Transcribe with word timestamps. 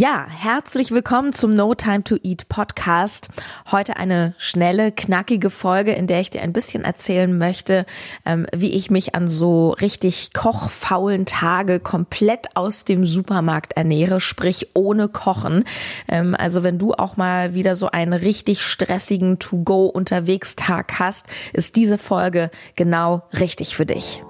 Ja, 0.00 0.24
herzlich 0.30 0.92
willkommen 0.92 1.34
zum 1.34 1.52
No 1.52 1.74
Time 1.74 2.02
to 2.02 2.16
Eat 2.22 2.48
Podcast. 2.48 3.28
Heute 3.70 3.98
eine 3.98 4.34
schnelle, 4.38 4.92
knackige 4.92 5.50
Folge, 5.50 5.92
in 5.92 6.06
der 6.06 6.20
ich 6.20 6.30
dir 6.30 6.40
ein 6.40 6.54
bisschen 6.54 6.84
erzählen 6.84 7.36
möchte, 7.36 7.84
ähm, 8.24 8.46
wie 8.56 8.70
ich 8.70 8.90
mich 8.90 9.14
an 9.14 9.28
so 9.28 9.72
richtig 9.72 10.32
kochfaulen 10.32 11.26
Tage 11.26 11.80
komplett 11.80 12.56
aus 12.56 12.86
dem 12.86 13.04
Supermarkt 13.04 13.74
ernähre, 13.74 14.20
sprich 14.20 14.68
ohne 14.72 15.08
Kochen. 15.08 15.64
Ähm, 16.08 16.34
also 16.34 16.62
wenn 16.62 16.78
du 16.78 16.94
auch 16.94 17.18
mal 17.18 17.52
wieder 17.52 17.76
so 17.76 17.90
einen 17.90 18.14
richtig 18.14 18.62
stressigen 18.62 19.38
To-Go 19.38 19.84
unterwegs 19.84 20.56
Tag 20.56 20.98
hast, 20.98 21.26
ist 21.52 21.76
diese 21.76 21.98
Folge 21.98 22.50
genau 22.74 23.24
richtig 23.38 23.76
für 23.76 23.84
dich. 23.84 24.22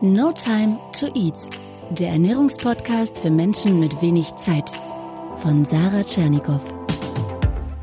No 0.00 0.32
Time 0.32 0.76
to 0.92 1.06
Eat 1.14 1.36
der 1.90 2.10
Ernährungspodcast 2.10 3.18
für 3.18 3.30
Menschen 3.30 3.80
mit 3.80 4.02
wenig 4.02 4.34
Zeit 4.36 4.70
von 5.38 5.64
Sarah 5.64 6.04
Tschernikow. 6.04 6.60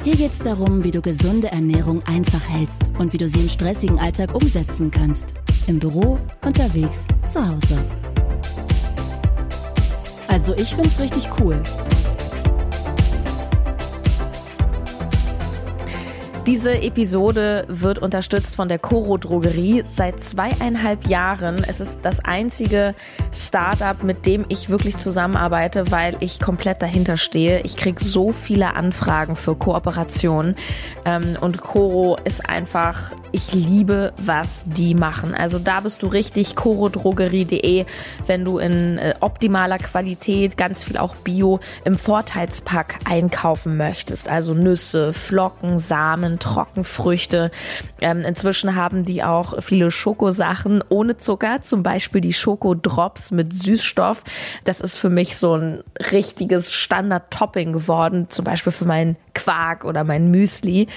Hier 0.04 0.16
geht 0.16 0.32
es 0.32 0.40
darum, 0.40 0.84
wie 0.84 0.91
du 0.91 1.02
gesunde 1.02 1.48
Ernährung 1.48 2.04
einfach 2.05 2.48
hältst 2.48 2.84
und 2.99 3.13
wie 3.13 3.18
du 3.18 3.27
sie 3.27 3.40
im 3.40 3.49
stressigen 3.49 3.99
Alltag 3.99 4.36
umsetzen 4.36 4.91
kannst. 4.91 5.34
Im 5.66 5.80
Büro, 5.80 6.20
unterwegs, 6.44 7.05
zu 7.27 7.48
Hause. 7.48 7.84
Also 10.27 10.54
ich 10.55 10.76
find's 10.76 10.99
richtig 10.99 11.27
cool. 11.40 11.62
Diese 16.48 16.80
Episode 16.84 17.66
wird 17.70 17.98
unterstützt 17.98 18.55
von 18.55 18.67
der 18.67 18.77
Coro 18.77 19.17
Drogerie 19.17 19.81
seit 19.84 20.22
zweieinhalb 20.22 21.08
Jahren. 21.08 21.66
Es 21.68 21.80
ist 21.80 22.02
das 22.04 22.23
einzige 22.23 22.94
Startup, 23.34 24.04
mit 24.04 24.27
dem 24.27 24.45
ich 24.49 24.70
wirklich 24.70 24.98
zusammenarbeite, 24.98 25.90
weil 25.90 26.16
ich 26.20 26.40
komplett 26.40 26.84
dahinter 26.84 27.18
stehe. 27.18 27.62
Ich 27.62 27.77
kriege 27.77 28.04
so 28.04 28.31
viele 28.31 28.76
Anfragen 28.76 29.35
für 29.35 29.55
Kooperationen 29.55 30.55
ähm, 31.04 31.35
und 31.41 31.62
Coro 31.62 32.16
ist 32.26 32.48
einfach, 32.48 33.12
ich 33.32 33.51
liebe, 33.54 34.13
was 34.18 34.66
die 34.68 34.93
machen. 34.93 35.34
Also 35.34 35.57
da 35.57 35.79
bist 35.79 36.04
du 36.04 36.07
richtig, 36.07 36.55
corodrogerie.de, 36.55 37.85
wenn 38.27 38.46
du 38.46 38.60
in 38.60 38.99
äh, 38.99 39.16
optimaler 39.20 39.79
Qualität, 39.79 40.57
ganz 40.57 40.84
viel 40.84 40.98
auch 40.98 41.16
Bio 41.16 41.60
im 41.85 41.98
Vorteilspack 41.98 42.99
einkaufen 43.04 43.77
möchtest. 43.77 44.29
Also 44.29 44.54
Nüsse, 44.54 45.12
Flocken, 45.12 45.79
Samen, 45.79 46.35
Trockenfrüchte. 46.40 47.52
Ähm, 48.02 48.22
inzwischen 48.22 48.76
haben 48.76 49.05
die 49.05 49.24
auch 49.24 49.62
viele 49.62 49.91
Schokosachen 49.91 50.84
ohne 50.90 51.18
Zucker, 51.18 51.62
zum 51.62 51.84
Beispiel 51.84 52.22
die 52.22 52.34
Schokodrops 52.34 53.32
mit 53.32 53.54
Süßstoff. 53.54 54.24
Das 54.63 54.82
ist 54.82 54.98
für 54.98 55.10
mich 55.10 55.38
so 55.38 55.56
ein 55.56 55.84
richtiges 56.12 56.72
Standard-Topping 56.74 57.74
geworden, 57.74 58.28
zum 58.30 58.46
Beispiel 58.46 58.72
für 58.72 58.86
meinen 58.86 59.18
Quark 59.34 59.86
oder 59.86 60.04
mein 60.04 60.32
Müsli. 60.32 60.88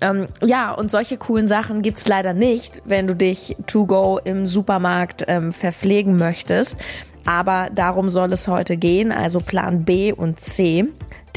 Ähm, 0.00 0.28
ja, 0.44 0.72
und 0.72 0.90
solche 0.90 1.16
coolen 1.16 1.48
Sachen 1.48 1.82
gibt's 1.82 2.06
leider 2.06 2.32
nicht, 2.32 2.82
wenn 2.84 3.06
du 3.06 3.16
dich 3.16 3.56
to 3.66 3.86
go 3.86 4.20
im 4.22 4.46
Supermarkt 4.46 5.24
ähm, 5.26 5.52
verpflegen 5.52 6.16
möchtest. 6.16 6.78
Aber 7.24 7.68
darum 7.74 8.08
soll 8.08 8.32
es 8.32 8.48
heute 8.48 8.76
gehen, 8.76 9.12
also 9.12 9.40
Plan 9.40 9.84
B 9.84 10.12
und 10.12 10.40
C. 10.40 10.86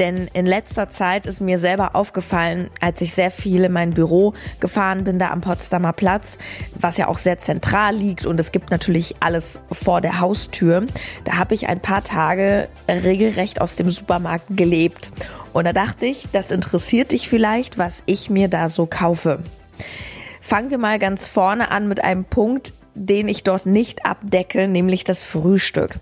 Denn 0.01 0.27
in 0.33 0.47
letzter 0.47 0.89
Zeit 0.89 1.27
ist 1.27 1.41
mir 1.41 1.59
selber 1.59 1.95
aufgefallen, 1.95 2.71
als 2.79 3.01
ich 3.01 3.13
sehr 3.13 3.29
viel 3.29 3.65
in 3.65 3.71
mein 3.71 3.91
Büro 3.91 4.33
gefahren 4.59 5.03
bin, 5.03 5.19
da 5.19 5.29
am 5.29 5.41
Potsdamer 5.41 5.93
Platz, 5.93 6.39
was 6.73 6.97
ja 6.97 7.07
auch 7.07 7.19
sehr 7.19 7.37
zentral 7.37 7.95
liegt 7.95 8.25
und 8.25 8.39
es 8.39 8.51
gibt 8.51 8.71
natürlich 8.71 9.17
alles 9.19 9.59
vor 9.71 10.01
der 10.01 10.19
Haustür. 10.19 10.87
Da 11.23 11.33
habe 11.33 11.53
ich 11.53 11.69
ein 11.69 11.81
paar 11.81 12.03
Tage 12.03 12.67
regelrecht 12.89 13.61
aus 13.61 13.75
dem 13.75 13.91
Supermarkt 13.91 14.45
gelebt. 14.49 15.11
Und 15.53 15.65
da 15.65 15.71
dachte 15.71 16.07
ich, 16.07 16.27
das 16.31 16.49
interessiert 16.49 17.11
dich 17.11 17.29
vielleicht, 17.29 17.77
was 17.77 18.01
ich 18.07 18.31
mir 18.31 18.47
da 18.47 18.69
so 18.69 18.87
kaufe. 18.87 19.43
Fangen 20.41 20.71
wir 20.71 20.79
mal 20.79 20.97
ganz 20.97 21.27
vorne 21.27 21.69
an 21.69 21.87
mit 21.87 22.03
einem 22.03 22.25
Punkt, 22.25 22.73
den 22.95 23.29
ich 23.29 23.43
dort 23.43 23.67
nicht 23.67 24.03
abdecke, 24.03 24.67
nämlich 24.67 25.03
das 25.03 25.21
Frühstück. 25.21 25.99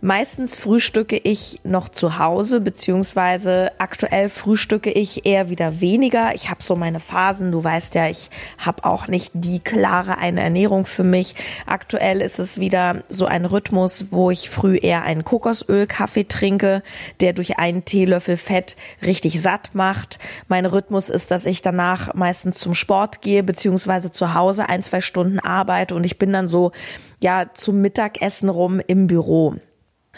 Meistens 0.00 0.54
frühstücke 0.54 1.16
ich 1.16 1.60
noch 1.64 1.88
zu 1.88 2.20
Hause, 2.20 2.60
beziehungsweise 2.60 3.72
aktuell 3.78 4.28
frühstücke 4.28 4.92
ich 4.92 5.26
eher 5.26 5.48
wieder 5.48 5.80
weniger. 5.80 6.34
Ich 6.36 6.50
habe 6.50 6.62
so 6.62 6.76
meine 6.76 7.00
Phasen. 7.00 7.50
Du 7.50 7.64
weißt 7.64 7.96
ja, 7.96 8.08
ich 8.08 8.30
habe 8.58 8.84
auch 8.84 9.08
nicht 9.08 9.32
die 9.34 9.58
klare 9.58 10.18
eine 10.18 10.40
Ernährung 10.40 10.86
für 10.86 11.02
mich. 11.02 11.34
Aktuell 11.66 12.20
ist 12.20 12.38
es 12.38 12.60
wieder 12.60 13.02
so 13.08 13.26
ein 13.26 13.44
Rhythmus, 13.44 14.06
wo 14.12 14.30
ich 14.30 14.50
früh 14.50 14.76
eher 14.76 15.02
einen 15.02 15.24
Kokosöl-Kaffee 15.24 16.28
trinke, 16.28 16.84
der 17.20 17.32
durch 17.32 17.58
einen 17.58 17.84
Teelöffel 17.84 18.36
Fett 18.36 18.76
richtig 19.04 19.42
satt 19.42 19.74
macht. 19.74 20.20
Mein 20.46 20.64
Rhythmus 20.64 21.08
ist, 21.10 21.32
dass 21.32 21.44
ich 21.44 21.60
danach 21.60 22.14
meistens 22.14 22.58
zum 22.60 22.74
Sport 22.74 23.20
gehe, 23.20 23.42
beziehungsweise 23.42 24.12
zu 24.12 24.34
Hause 24.34 24.68
ein, 24.68 24.84
zwei 24.84 25.00
Stunden 25.00 25.40
arbeite 25.40 25.96
und 25.96 26.04
ich 26.04 26.18
bin 26.18 26.32
dann 26.32 26.46
so 26.46 26.70
ja 27.20 27.46
zum 27.52 27.80
Mittagessen 27.80 28.48
rum 28.48 28.80
im 28.86 29.08
Büro. 29.08 29.56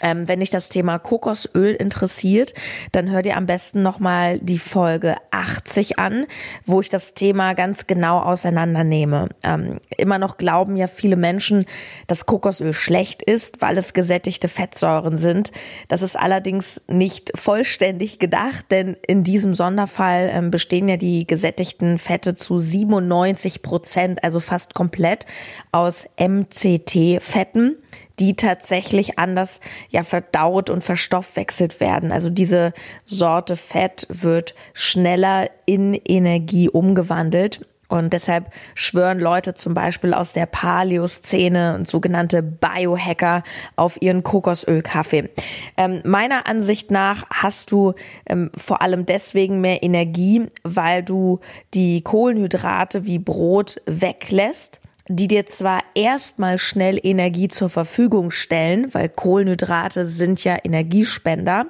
Ähm, 0.01 0.27
wenn 0.27 0.39
dich 0.39 0.49
das 0.49 0.69
Thema 0.69 0.99
Kokosöl 0.99 1.73
interessiert, 1.73 2.53
dann 2.91 3.09
hör 3.09 3.21
dir 3.21 3.37
am 3.37 3.45
besten 3.45 3.81
nochmal 3.81 4.39
die 4.39 4.59
Folge 4.59 5.15
80 5.31 5.99
an, 5.99 6.25
wo 6.65 6.81
ich 6.81 6.89
das 6.89 7.13
Thema 7.13 7.53
ganz 7.53 7.87
genau 7.87 8.19
auseinandernehme. 8.19 9.29
Ähm, 9.43 9.79
immer 9.97 10.17
noch 10.17 10.37
glauben 10.37 10.75
ja 10.77 10.87
viele 10.87 11.15
Menschen, 11.15 11.65
dass 12.07 12.25
Kokosöl 12.25 12.73
schlecht 12.73 13.21
ist, 13.21 13.61
weil 13.61 13.77
es 13.77 13.93
gesättigte 13.93 14.47
Fettsäuren 14.47 15.17
sind. 15.17 15.51
Das 15.87 16.01
ist 16.01 16.17
allerdings 16.17 16.81
nicht 16.87 17.31
vollständig 17.35 18.19
gedacht, 18.19 18.65
denn 18.71 18.97
in 19.07 19.23
diesem 19.23 19.53
Sonderfall 19.53 20.29
ähm, 20.33 20.51
bestehen 20.51 20.89
ja 20.89 20.97
die 20.97 21.27
gesättigten 21.27 21.97
Fette 21.97 22.35
zu 22.35 22.57
97 22.57 23.61
Prozent, 23.61 24.23
also 24.23 24.39
fast 24.39 24.73
komplett 24.73 25.25
aus 25.71 26.07
MCT-Fetten 26.17 27.77
die 28.19 28.35
tatsächlich 28.35 29.17
anders 29.19 29.61
ja 29.89 30.03
verdaut 30.03 30.69
und 30.69 30.83
verstoffwechselt 30.83 31.79
werden. 31.79 32.11
Also 32.11 32.29
diese 32.29 32.73
Sorte 33.05 33.55
Fett 33.55 34.07
wird 34.09 34.55
schneller 34.73 35.49
in 35.65 35.93
Energie 35.93 36.69
umgewandelt. 36.69 37.65
Und 37.91 38.13
deshalb 38.13 38.53
schwören 38.73 39.19
Leute 39.19 39.53
zum 39.53 39.73
Beispiel 39.73 40.13
aus 40.13 40.31
der 40.31 40.45
Paleo-Szene 40.45 41.75
und 41.75 41.89
sogenannte 41.89 42.41
Biohacker 42.41 43.43
auf 43.75 44.01
ihren 44.01 44.23
Kokosölkaffee. 44.23 45.29
Ähm, 45.75 46.01
meiner 46.05 46.47
Ansicht 46.47 46.89
nach 46.89 47.25
hast 47.29 47.69
du 47.73 47.93
ähm, 48.25 48.49
vor 48.55 48.81
allem 48.81 49.05
deswegen 49.05 49.59
mehr 49.59 49.83
Energie, 49.83 50.47
weil 50.63 51.03
du 51.03 51.41
die 51.73 52.01
Kohlenhydrate 52.01 53.05
wie 53.05 53.19
Brot 53.19 53.81
weglässt 53.85 54.79
die 55.15 55.27
dir 55.27 55.45
zwar 55.45 55.81
erstmal 55.93 56.57
schnell 56.57 56.99
Energie 57.01 57.47
zur 57.47 57.69
Verfügung 57.69 58.31
stellen, 58.31 58.93
weil 58.93 59.09
Kohlenhydrate 59.09 60.05
sind 60.05 60.43
ja 60.43 60.57
Energiespender, 60.63 61.67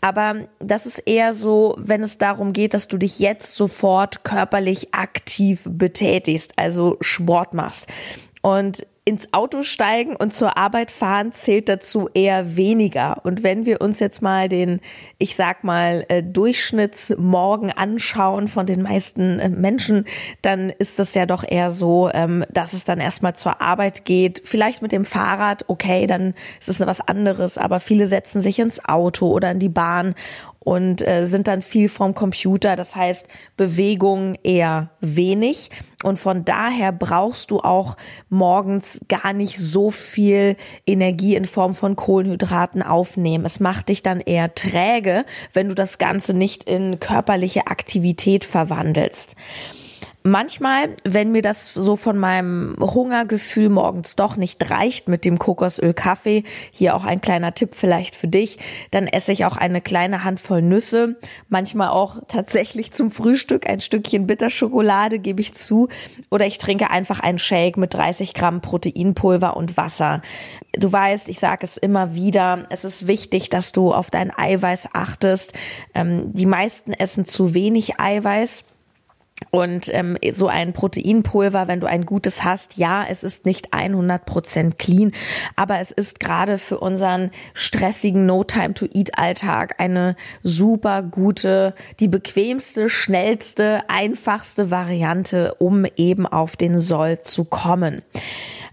aber 0.00 0.48
das 0.60 0.86
ist 0.86 0.98
eher 1.00 1.34
so, 1.34 1.74
wenn 1.78 2.02
es 2.02 2.16
darum 2.16 2.52
geht, 2.52 2.72
dass 2.72 2.88
du 2.88 2.96
dich 2.96 3.18
jetzt 3.18 3.52
sofort 3.52 4.24
körperlich 4.24 4.94
aktiv 4.94 5.62
betätigst, 5.66 6.52
also 6.56 6.96
Sport 7.00 7.52
machst. 7.52 7.86
Und 8.42 8.86
ins 9.06 9.32
Auto 9.32 9.62
steigen 9.62 10.14
und 10.14 10.34
zur 10.34 10.58
Arbeit 10.58 10.90
fahren 10.90 11.32
zählt 11.32 11.68
dazu 11.68 12.08
eher 12.12 12.56
weniger. 12.56 13.24
Und 13.24 13.42
wenn 13.42 13.64
wir 13.64 13.80
uns 13.80 13.98
jetzt 13.98 14.20
mal 14.20 14.48
den, 14.48 14.80
ich 15.18 15.36
sag 15.36 15.64
mal, 15.64 16.04
äh, 16.08 16.22
Durchschnittsmorgen 16.22 17.72
anschauen 17.72 18.46
von 18.46 18.66
den 18.66 18.82
meisten 18.82 19.38
äh, 19.38 19.48
Menschen, 19.48 20.04
dann 20.42 20.68
ist 20.68 20.98
das 20.98 21.14
ja 21.14 21.24
doch 21.24 21.44
eher 21.48 21.70
so, 21.70 22.10
ähm, 22.12 22.44
dass 22.50 22.74
es 22.74 22.84
dann 22.84 23.00
erstmal 23.00 23.34
zur 23.34 23.62
Arbeit 23.62 24.04
geht. 24.04 24.42
Vielleicht 24.44 24.82
mit 24.82 24.92
dem 24.92 25.06
Fahrrad, 25.06 25.64
okay, 25.68 26.06
dann 26.06 26.34
ist 26.60 26.68
es 26.68 26.80
was 26.80 27.00
anderes, 27.00 27.56
aber 27.56 27.80
viele 27.80 28.06
setzen 28.06 28.40
sich 28.40 28.58
ins 28.58 28.84
Auto 28.84 29.28
oder 29.28 29.50
in 29.50 29.58
die 29.58 29.68
Bahn 29.70 30.14
und 30.60 31.06
äh, 31.06 31.24
sind 31.24 31.48
dann 31.48 31.62
viel 31.62 31.88
vom 31.88 32.14
Computer. 32.14 32.76
Das 32.76 32.94
heißt, 32.94 33.28
Bewegung 33.56 34.36
eher 34.42 34.90
wenig. 35.00 35.70
Und 36.02 36.18
von 36.18 36.44
daher 36.44 36.92
brauchst 36.92 37.50
du 37.50 37.60
auch 37.60 37.96
morgens 38.28 39.00
gar 39.08 39.32
nicht 39.32 39.56
so 39.58 39.90
viel 39.90 40.56
Energie 40.86 41.34
in 41.34 41.46
Form 41.46 41.74
von 41.74 41.96
Kohlenhydraten 41.96 42.82
aufnehmen. 42.82 43.44
Es 43.46 43.58
macht 43.58 43.88
dich 43.88 44.02
dann 44.02 44.20
eher 44.20 44.54
träge, 44.54 45.24
wenn 45.52 45.68
du 45.68 45.74
das 45.74 45.98
Ganze 45.98 46.34
nicht 46.34 46.64
in 46.64 47.00
körperliche 47.00 47.66
Aktivität 47.66 48.44
verwandelst. 48.44 49.36
Manchmal, 50.22 50.90
wenn 51.02 51.32
mir 51.32 51.40
das 51.40 51.72
so 51.72 51.96
von 51.96 52.18
meinem 52.18 52.76
Hungergefühl 52.78 53.70
morgens 53.70 54.16
doch 54.16 54.36
nicht 54.36 54.70
reicht 54.70 55.08
mit 55.08 55.24
dem 55.24 55.38
Kokosöl 55.38 55.94
Kaffee, 55.94 56.44
hier 56.70 56.94
auch 56.94 57.06
ein 57.06 57.22
kleiner 57.22 57.54
Tipp 57.54 57.70
vielleicht 57.74 58.14
für 58.14 58.28
dich, 58.28 58.58
dann 58.90 59.06
esse 59.06 59.32
ich 59.32 59.46
auch 59.46 59.56
eine 59.56 59.80
kleine 59.80 60.22
Handvoll 60.22 60.60
Nüsse, 60.60 61.16
manchmal 61.48 61.88
auch 61.88 62.18
tatsächlich 62.28 62.92
zum 62.92 63.10
Frühstück 63.10 63.66
ein 63.66 63.80
Stückchen 63.80 64.26
Bitterschokolade 64.26 65.20
gebe 65.20 65.40
ich 65.40 65.54
zu 65.54 65.88
oder 66.28 66.44
ich 66.44 66.58
trinke 66.58 66.90
einfach 66.90 67.20
einen 67.20 67.38
Shake 67.38 67.78
mit 67.78 67.94
30 67.94 68.34
Gramm 68.34 68.60
Proteinpulver 68.60 69.56
und 69.56 69.78
Wasser. 69.78 70.20
Du 70.74 70.92
weißt, 70.92 71.30
ich 71.30 71.38
sage 71.38 71.64
es 71.64 71.78
immer 71.78 72.12
wieder, 72.12 72.66
es 72.68 72.84
ist 72.84 73.06
wichtig, 73.06 73.48
dass 73.48 73.72
du 73.72 73.94
auf 73.94 74.10
dein 74.10 74.36
Eiweiß 74.36 74.90
achtest. 74.92 75.54
Ähm, 75.94 76.34
die 76.34 76.46
meisten 76.46 76.92
essen 76.92 77.24
zu 77.24 77.54
wenig 77.54 77.98
Eiweiß. 77.98 78.64
Und 79.50 79.92
ähm, 79.92 80.16
so 80.30 80.46
ein 80.46 80.72
Proteinpulver, 80.72 81.66
wenn 81.66 81.80
du 81.80 81.88
ein 81.88 82.06
gutes 82.06 82.44
hast, 82.44 82.76
ja, 82.76 83.04
es 83.08 83.24
ist 83.24 83.46
nicht 83.46 83.72
100% 83.72 84.74
clean, 84.76 85.12
aber 85.56 85.80
es 85.80 85.90
ist 85.90 86.20
gerade 86.20 86.56
für 86.56 86.78
unseren 86.78 87.30
stressigen 87.54 88.26
No-Time-to-Eat-Alltag 88.26 89.74
eine 89.78 90.14
super 90.42 91.02
gute, 91.02 91.74
die 91.98 92.08
bequemste, 92.08 92.88
schnellste, 92.88 93.82
einfachste 93.88 94.70
Variante, 94.70 95.54
um 95.58 95.84
eben 95.96 96.26
auf 96.26 96.56
den 96.56 96.78
Soll 96.78 97.20
zu 97.20 97.44
kommen. 97.44 98.02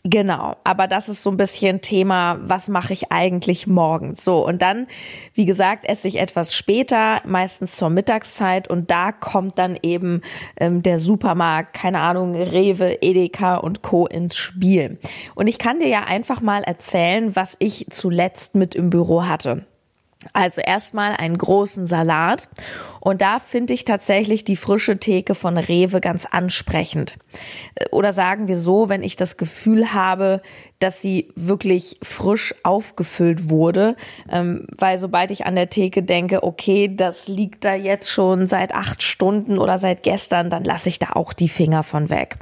Genau, 0.09 0.55
aber 0.63 0.87
das 0.87 1.09
ist 1.09 1.21
so 1.21 1.29
ein 1.29 1.35
bisschen 1.35 1.81
Thema, 1.81 2.39
was 2.41 2.69
mache 2.69 2.93
ich 2.93 3.11
eigentlich 3.11 3.67
morgens? 3.67 4.23
So, 4.23 4.45
und 4.45 4.61
dann, 4.61 4.87
wie 5.33 5.43
gesagt, 5.43 5.83
esse 5.83 6.07
ich 6.07 6.17
etwas 6.17 6.53
später, 6.53 7.21
meistens 7.25 7.75
zur 7.75 7.89
Mittagszeit 7.89 8.69
und 8.69 8.89
da 8.89 9.11
kommt 9.11 9.59
dann 9.59 9.77
eben 9.81 10.21
ähm, 10.55 10.81
der 10.81 10.99
Supermarkt, 10.99 11.73
keine 11.73 11.99
Ahnung, 11.99 12.35
Rewe, 12.35 13.01
Edeka 13.01 13.55
und 13.55 13.81
Co. 13.81 14.07
ins 14.07 14.37
Spiel. 14.37 14.97
Und 15.35 15.47
ich 15.47 15.57
kann 15.57 15.79
dir 15.79 15.89
ja 15.89 16.03
einfach 16.05 16.39
mal 16.39 16.63
erzählen, 16.63 17.35
was 17.35 17.57
ich 17.59 17.87
zuletzt 17.89 18.55
mit 18.55 18.75
im 18.75 18.89
Büro 18.89 19.25
hatte. 19.25 19.65
Also 20.33 20.61
erstmal 20.61 21.15
einen 21.15 21.37
großen 21.37 21.85
Salat 21.85 22.49
und 22.99 23.21
da 23.21 23.39
finde 23.39 23.73
ich 23.73 23.85
tatsächlich 23.85 24.43
die 24.43 24.55
frische 24.55 24.97
Theke 24.97 25.35
von 25.35 25.57
Rewe 25.57 26.01
ganz 26.01 26.25
ansprechend. 26.25 27.17
Oder 27.91 28.13
sagen 28.13 28.47
wir 28.47 28.57
so, 28.57 28.89
wenn 28.89 29.03
ich 29.03 29.15
das 29.15 29.37
Gefühl 29.37 29.93
habe, 29.93 30.41
dass 30.79 31.01
sie 31.01 31.29
wirklich 31.35 31.97
frisch 32.03 32.53
aufgefüllt 32.63 33.49
wurde, 33.49 33.95
ähm, 34.29 34.67
weil 34.77 34.99
sobald 34.99 35.31
ich 35.31 35.45
an 35.45 35.55
der 35.55 35.69
Theke 35.69 36.03
denke, 36.03 36.43
okay, 36.43 36.93
das 36.93 37.27
liegt 37.27 37.65
da 37.65 37.73
jetzt 37.73 38.11
schon 38.11 38.45
seit 38.47 38.73
acht 38.73 39.01
Stunden 39.01 39.57
oder 39.57 39.77
seit 39.77 40.03
gestern, 40.03 40.49
dann 40.49 40.63
lasse 40.63 40.89
ich 40.89 40.99
da 40.99 41.13
auch 41.13 41.33
die 41.33 41.49
Finger 41.49 41.83
von 41.83 42.09
weg. 42.09 42.37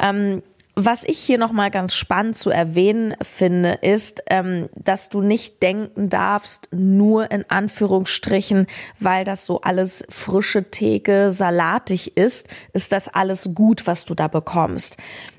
Ähm, 0.00 0.42
was 0.74 1.04
ich 1.04 1.18
hier 1.18 1.38
nochmal 1.38 1.70
ganz 1.70 1.94
spannend 1.94 2.36
zu 2.36 2.50
erwähnen 2.50 3.14
finde, 3.22 3.72
ist, 3.82 4.22
ähm, 4.30 4.68
dass 4.74 5.08
du 5.08 5.20
nicht 5.20 5.62
denken 5.62 6.08
darfst, 6.08 6.68
nur 6.72 7.30
in 7.30 7.44
Anführungsstrichen, 7.48 8.66
weil 8.98 9.24
das 9.24 9.46
so 9.46 9.60
alles 9.60 10.04
frische 10.08 10.70
Theke, 10.70 11.32
salatig 11.32 12.16
ist, 12.16 12.48
ist 12.72 12.92
das 12.92 13.08
alles 13.08 13.50
gut, 13.54 13.86
was 13.86 14.04
du 14.04 14.14
da 14.14 14.28
bekommst. 14.28 14.96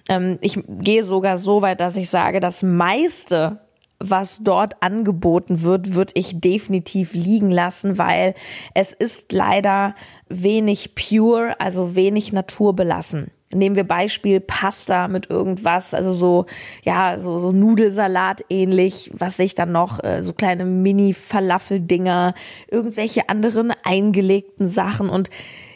Ähm, 0.09 0.37
ich 0.41 0.59
gehe 0.67 1.03
sogar 1.03 1.37
so 1.37 1.61
weit, 1.61 1.79
dass 1.79 1.95
ich 1.95 2.09
sage, 2.09 2.39
das 2.39 2.63
meiste 2.63 3.59
was 4.03 4.39
dort 4.41 4.81
angeboten 4.81 5.61
wird, 5.61 5.93
würde 5.93 6.13
ich 6.15 6.41
definitiv 6.41 7.13
liegen 7.13 7.51
lassen, 7.51 7.99
weil 7.99 8.33
es 8.73 8.93
ist 8.93 9.31
leider 9.31 9.93
wenig 10.27 10.95
pure, 10.95 11.59
also 11.59 11.95
wenig 11.95 12.33
naturbelassen. 12.33 13.29
Nehmen 13.53 13.75
wir 13.75 13.83
Beispiel 13.83 14.39
Pasta 14.39 15.07
mit 15.07 15.29
irgendwas, 15.29 15.93
also 15.93 16.13
so, 16.13 16.45
ja, 16.83 17.19
so, 17.19 17.39
so 17.39 17.51
Nudelsalat 17.51 18.45
ähnlich, 18.49 19.11
was 19.13 19.37
sich 19.37 19.55
dann 19.55 19.71
noch, 19.71 20.03
äh, 20.03 20.23
so 20.23 20.33
kleine 20.33 20.65
Mini-Falafel-Dinger, 20.65 22.33
irgendwelche 22.69 23.29
anderen 23.29 23.73
eingelegten 23.83 24.67
Sachen 24.67 25.09
und 25.09 25.29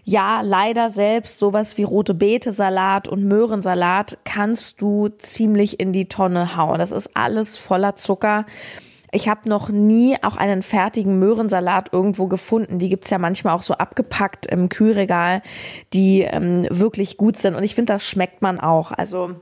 ja, 0.07 0.42
leider 0.42 0.92
selbst 0.92 1.39
sowas 1.39 1.77
wie 1.77 1.83
rote 1.83 2.13
Beete 2.13 2.51
Salat 2.51 3.07
und 3.07 3.24
Möhrensalat 3.24 4.19
kannst 4.24 4.80
du 4.80 5.10
ziemlich 5.18 5.80
in 5.80 5.94
die 5.94 6.07
Tonne 6.07 6.56
hauen. 6.56 6.77
Das 6.77 6.92
ist 6.92 7.18
alles 7.18 7.57
voller 7.57 7.95
Zucker. 7.95 8.45
Ich 9.12 9.28
habe 9.28 9.50
noch 9.50 9.69
nie 9.69 10.18
auch 10.22 10.38
einen 10.38 10.63
fertigen 10.63 11.19
Möhrensalat 11.19 11.94
irgendwo 11.94 12.28
gefunden. 12.28 12.80
Die 12.80 12.90
gibt's 12.90 13.10
ja 13.10 13.18
manchmal 13.18 13.56
auch 13.56 13.63
so 13.63 13.75
abgepackt 13.75 14.46
im 14.46 14.69
Kühlregal, 14.69 15.42
die 15.94 16.22
ähm, 16.22 16.68
wirklich 16.69 17.18
gut 17.18 17.38
sind. 17.38 17.56
Und 17.56 17.63
ich 17.63 17.75
finde, 17.75 17.94
das 17.94 18.06
schmeckt 18.06 18.42
man 18.42 18.60
auch. 18.60 18.92
Also 18.92 19.36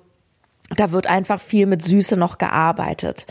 da 0.76 0.92
wird 0.92 1.08
einfach 1.08 1.42
viel 1.42 1.66
mit 1.66 1.84
Süße 1.84 2.18
noch 2.18 2.38
gearbeitet. 2.38 3.26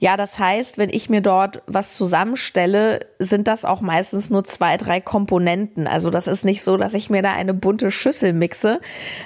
Ja, 0.00 0.16
das 0.16 0.38
heißt, 0.38 0.76
wenn 0.76 0.90
ich 0.90 1.08
mir 1.08 1.20
dort 1.20 1.62
was 1.66 1.94
zusammenstelle, 1.94 3.00
sind 3.18 3.48
das 3.48 3.64
auch 3.64 3.80
meistens 3.80 4.28
nur 4.28 4.44
zwei, 4.44 4.76
drei 4.76 5.00
Komponenten. 5.00 5.86
Also 5.86 6.10
das 6.10 6.26
ist 6.26 6.44
nicht 6.44 6.62
so, 6.62 6.76
dass 6.76 6.94
ich 6.94 7.10
mir 7.10 7.22
da 7.22 7.32
eine 7.32 7.54
bunte 7.54 7.90
Schüssel 7.90 8.32
mixe. 8.32 8.80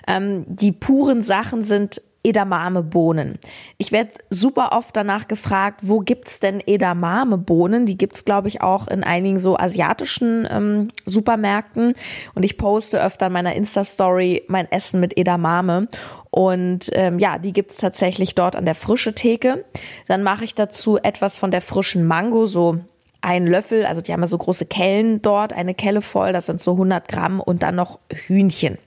Ähm, 0.07 0.45
die 0.47 0.73
puren 0.73 1.23
Sachen 1.23 1.63
sind 1.63 2.01
Edamame-Bohnen. 2.25 3.39
Ich 3.79 3.93
werde 3.93 4.11
super 4.29 4.73
oft 4.73 4.97
danach 4.97 5.29
gefragt, 5.29 5.81
wo 5.85 6.01
gibt's 6.01 6.41
denn 6.41 6.63
Edamame-Bohnen? 6.67 7.87
Die 7.87 7.97
gibt's, 7.97 8.25
glaube 8.25 8.49
ich, 8.49 8.61
auch 8.61 8.89
in 8.89 9.05
einigen 9.05 9.39
so 9.39 9.57
asiatischen 9.57 10.47
ähm, 10.51 10.89
Supermärkten. 11.05 11.95
Und 12.35 12.43
ich 12.43 12.59
poste 12.59 13.03
öfter 13.03 13.29
in 13.29 13.33
meiner 13.33 13.55
Insta-Story 13.55 14.45
mein 14.49 14.71
Essen 14.71 15.01
mit 15.01 15.17
Edamame. 15.17 15.89
Und 16.31 16.91
ähm, 16.93 17.19
ja, 17.19 17.39
die 17.39 17.53
gibt's 17.53 17.77
tatsächlich 17.77 18.35
dort 18.35 18.57
an 18.57 18.65
der 18.65 18.75
frische 18.75 19.15
Theke. 19.15 19.65
Dann 20.07 20.23
mache 20.23 20.45
ich 20.45 20.55
dazu 20.55 20.99
etwas 20.99 21.37
von 21.37 21.51
der 21.51 21.61
frischen 21.61 22.07
Mango, 22.07 22.47
so 22.47 22.81
ein 23.21 23.47
Löffel, 23.47 23.85
also 23.85 24.01
die 24.01 24.13
haben 24.13 24.21
ja 24.21 24.29
so 24.29 24.39
große 24.39 24.67
Kellen 24.67 25.23
dort, 25.23 25.53
eine 25.53 25.75
Kelle 25.75 26.03
voll, 26.03 26.33
das 26.33 26.47
sind 26.47 26.61
so 26.61 26.73
100 26.73 27.09
Gramm 27.09 27.41
und 27.41 27.65
dann 27.65 27.75
noch 27.75 27.99
Hühnchen 28.13 28.79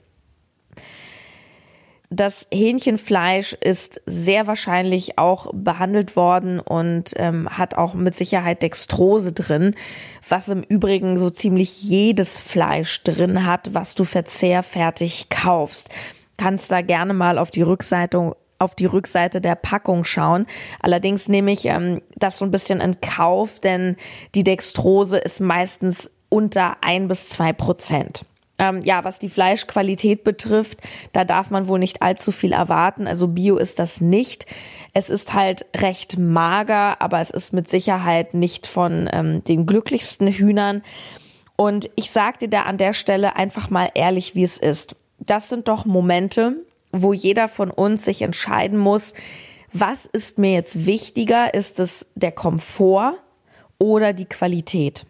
das 2.12 2.46
Hähnchenfleisch 2.52 3.54
ist 3.54 4.02
sehr 4.04 4.46
wahrscheinlich 4.46 5.18
auch 5.18 5.50
behandelt 5.54 6.14
worden 6.14 6.60
und 6.60 7.14
ähm, 7.16 7.48
hat 7.48 7.74
auch 7.74 7.94
mit 7.94 8.14
Sicherheit 8.14 8.62
Dextrose 8.62 9.32
drin, 9.32 9.74
was 10.28 10.48
im 10.48 10.62
Übrigen 10.62 11.18
so 11.18 11.30
ziemlich 11.30 11.82
jedes 11.82 12.38
Fleisch 12.38 13.02
drin 13.02 13.46
hat, 13.46 13.74
was 13.74 13.94
du 13.94 14.04
verzehrfertig 14.04 15.30
kaufst. 15.30 15.88
Kannst 16.36 16.70
da 16.70 16.82
gerne 16.82 17.14
mal 17.14 17.38
auf 17.38 17.50
die 17.50 17.62
Rückseite 17.62 18.36
auf 18.58 18.76
die 18.76 18.86
Rückseite 18.86 19.40
der 19.40 19.56
Packung 19.56 20.04
schauen. 20.04 20.46
Allerdings 20.78 21.28
nehme 21.28 21.50
ich 21.50 21.64
ähm, 21.64 22.00
das 22.14 22.36
so 22.36 22.44
ein 22.44 22.52
bisschen 22.52 22.80
in 22.80 23.00
Kauf, 23.00 23.58
denn 23.58 23.96
die 24.36 24.44
Dextrose 24.44 25.18
ist 25.18 25.40
meistens 25.40 26.12
unter 26.28 26.76
ein 26.80 27.08
bis 27.08 27.28
zwei 27.28 27.52
Prozent. 27.52 28.24
Ähm, 28.58 28.82
ja, 28.82 29.02
was 29.02 29.18
die 29.18 29.28
Fleischqualität 29.28 30.24
betrifft, 30.24 30.80
da 31.12 31.24
darf 31.24 31.50
man 31.50 31.68
wohl 31.68 31.78
nicht 31.78 32.02
allzu 32.02 32.32
viel 32.32 32.52
erwarten. 32.52 33.06
Also 33.06 33.28
Bio 33.28 33.56
ist 33.56 33.78
das 33.78 34.00
nicht. 34.00 34.46
Es 34.92 35.10
ist 35.10 35.32
halt 35.34 35.66
recht 35.76 36.18
mager, 36.18 37.00
aber 37.00 37.20
es 37.20 37.30
ist 37.30 37.52
mit 37.52 37.68
Sicherheit 37.68 38.34
nicht 38.34 38.66
von 38.66 39.08
ähm, 39.12 39.42
den 39.44 39.66
glücklichsten 39.66 40.28
Hühnern. 40.28 40.82
Und 41.56 41.90
ich 41.96 42.10
sag 42.10 42.38
dir 42.38 42.48
da 42.48 42.62
an 42.62 42.78
der 42.78 42.92
Stelle 42.92 43.36
einfach 43.36 43.70
mal 43.70 43.90
ehrlich, 43.94 44.34
wie 44.34 44.44
es 44.44 44.58
ist. 44.58 44.96
Das 45.18 45.48
sind 45.48 45.68
doch 45.68 45.84
Momente, 45.84 46.56
wo 46.92 47.12
jeder 47.12 47.48
von 47.48 47.70
uns 47.70 48.04
sich 48.04 48.22
entscheiden 48.22 48.78
muss, 48.78 49.14
was 49.72 50.04
ist 50.04 50.38
mir 50.38 50.52
jetzt 50.52 50.84
wichtiger? 50.86 51.54
Ist 51.54 51.80
es 51.80 52.10
der 52.14 52.32
Komfort 52.32 53.14
oder 53.78 54.12
die 54.12 54.26
Qualität? 54.26 55.06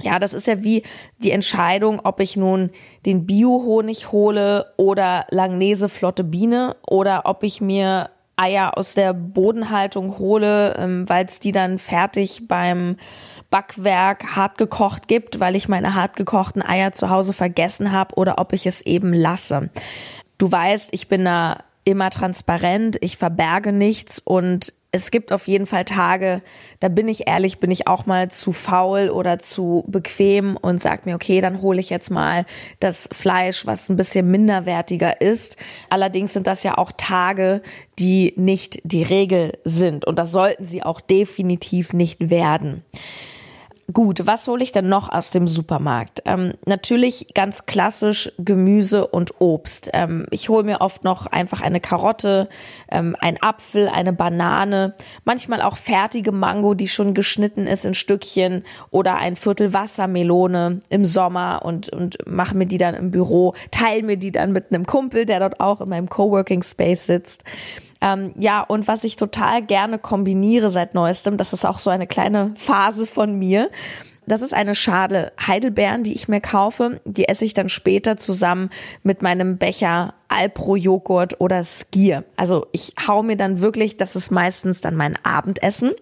Ja, 0.00 0.18
das 0.18 0.34
ist 0.34 0.46
ja 0.46 0.62
wie 0.64 0.82
die 1.18 1.30
Entscheidung, 1.30 2.00
ob 2.02 2.18
ich 2.20 2.36
nun 2.36 2.70
den 3.06 3.26
Bio-Honig 3.26 4.10
hole 4.10 4.72
oder 4.76 5.26
Langnese 5.30 5.88
Flotte 5.88 6.24
Biene 6.24 6.76
oder 6.86 7.22
ob 7.26 7.44
ich 7.44 7.60
mir 7.60 8.10
Eier 8.36 8.76
aus 8.76 8.94
der 8.94 9.14
Bodenhaltung 9.14 10.18
hole, 10.18 10.74
ähm, 10.76 11.08
weil 11.08 11.26
es 11.26 11.38
die 11.38 11.52
dann 11.52 11.78
fertig 11.78 12.48
beim 12.48 12.96
Backwerk 13.50 14.34
hart 14.34 14.58
gekocht 14.58 15.06
gibt, 15.06 15.38
weil 15.38 15.54
ich 15.54 15.68
meine 15.68 15.94
hart 15.94 16.16
gekochten 16.16 16.60
Eier 16.60 16.92
zu 16.92 17.10
Hause 17.10 17.32
vergessen 17.32 17.92
habe 17.92 18.16
oder 18.16 18.38
ob 18.38 18.52
ich 18.52 18.66
es 18.66 18.80
eben 18.80 19.12
lasse. 19.12 19.70
Du 20.38 20.50
weißt, 20.50 20.88
ich 20.92 21.08
bin 21.08 21.24
da 21.24 21.62
immer 21.84 22.10
transparent, 22.10 22.96
ich 23.00 23.16
verberge 23.16 23.72
nichts 23.72 24.18
und 24.18 24.72
es 24.94 25.10
gibt 25.10 25.32
auf 25.32 25.48
jeden 25.48 25.66
Fall 25.66 25.84
Tage, 25.84 26.40
da 26.78 26.88
bin 26.88 27.08
ich 27.08 27.26
ehrlich, 27.26 27.58
bin 27.58 27.72
ich 27.72 27.88
auch 27.88 28.06
mal 28.06 28.30
zu 28.30 28.52
faul 28.52 29.10
oder 29.10 29.40
zu 29.40 29.82
bequem 29.88 30.56
und 30.56 30.80
sag 30.80 31.04
mir, 31.04 31.16
okay, 31.16 31.40
dann 31.40 31.62
hole 31.62 31.80
ich 31.80 31.90
jetzt 31.90 32.12
mal 32.12 32.46
das 32.78 33.08
Fleisch, 33.10 33.66
was 33.66 33.88
ein 33.88 33.96
bisschen 33.96 34.30
minderwertiger 34.30 35.20
ist. 35.20 35.56
Allerdings 35.90 36.32
sind 36.32 36.46
das 36.46 36.62
ja 36.62 36.78
auch 36.78 36.92
Tage, 36.96 37.60
die 37.98 38.34
nicht 38.36 38.78
die 38.84 39.02
Regel 39.02 39.58
sind 39.64 40.04
und 40.04 40.16
das 40.16 40.30
sollten 40.30 40.64
sie 40.64 40.84
auch 40.84 41.00
definitiv 41.00 41.92
nicht 41.92 42.30
werden. 42.30 42.84
Gut, 43.92 44.26
was 44.26 44.46
hole 44.48 44.62
ich 44.62 44.72
denn 44.72 44.88
noch 44.88 45.10
aus 45.10 45.30
dem 45.30 45.46
Supermarkt? 45.46 46.22
Ähm, 46.24 46.52
natürlich 46.66 47.34
ganz 47.34 47.66
klassisch 47.66 48.32
Gemüse 48.38 49.06
und 49.06 49.40
Obst. 49.40 49.90
Ähm, 49.92 50.26
ich 50.30 50.48
hole 50.48 50.64
mir 50.64 50.80
oft 50.80 51.04
noch 51.04 51.26
einfach 51.26 51.60
eine 51.60 51.80
Karotte, 51.80 52.48
ähm, 52.90 53.16
ein 53.20 53.42
Apfel, 53.42 53.88
eine 53.88 54.12
Banane, 54.12 54.94
manchmal 55.24 55.62
auch 55.62 55.76
fertige 55.76 56.32
Mango, 56.32 56.74
die 56.74 56.88
schon 56.88 57.14
geschnitten 57.14 57.66
ist 57.66 57.84
in 57.84 57.94
Stückchen 57.94 58.64
oder 58.90 59.16
ein 59.16 59.36
Viertel 59.36 59.74
Wassermelone 59.74 60.80
im 60.88 61.04
Sommer 61.04 61.62
und, 61.64 61.88
und 61.90 62.16
mache 62.26 62.56
mir 62.56 62.66
die 62.66 62.78
dann 62.78 62.94
im 62.94 63.10
Büro, 63.10 63.54
teile 63.70 64.02
mir 64.02 64.16
die 64.16 64.32
dann 64.32 64.52
mit 64.52 64.72
einem 64.72 64.86
Kumpel, 64.86 65.26
der 65.26 65.40
dort 65.40 65.60
auch 65.60 65.80
in 65.80 65.88
meinem 65.88 66.08
Coworking 66.08 66.62
Space 66.62 67.06
sitzt. 67.06 67.44
Ähm, 68.04 68.34
ja, 68.38 68.60
und 68.60 68.86
was 68.86 69.02
ich 69.04 69.16
total 69.16 69.62
gerne 69.62 69.98
kombiniere 69.98 70.68
seit 70.68 70.92
neuestem, 70.92 71.38
das 71.38 71.54
ist 71.54 71.64
auch 71.64 71.78
so 71.78 71.88
eine 71.88 72.06
kleine 72.06 72.52
Phase 72.54 73.06
von 73.06 73.38
mir. 73.38 73.70
Das 74.26 74.42
ist 74.42 74.52
eine 74.52 74.74
Schale 74.74 75.32
Heidelbeeren, 75.40 76.02
die 76.02 76.12
ich 76.12 76.28
mir 76.28 76.42
kaufe. 76.42 77.00
Die 77.06 77.28
esse 77.28 77.46
ich 77.46 77.54
dann 77.54 77.70
später 77.70 78.18
zusammen 78.18 78.68
mit 79.02 79.22
meinem 79.22 79.56
Becher 79.56 80.12
Alpro 80.28 80.76
Joghurt 80.76 81.40
oder 81.40 81.64
Skier. 81.64 82.24
Also 82.36 82.66
ich 82.72 82.92
hau 83.08 83.22
mir 83.22 83.36
dann 83.36 83.62
wirklich, 83.62 83.96
das 83.96 84.16
ist 84.16 84.30
meistens 84.30 84.82
dann 84.82 84.96
mein 84.96 85.18
Abendessen. 85.24 85.92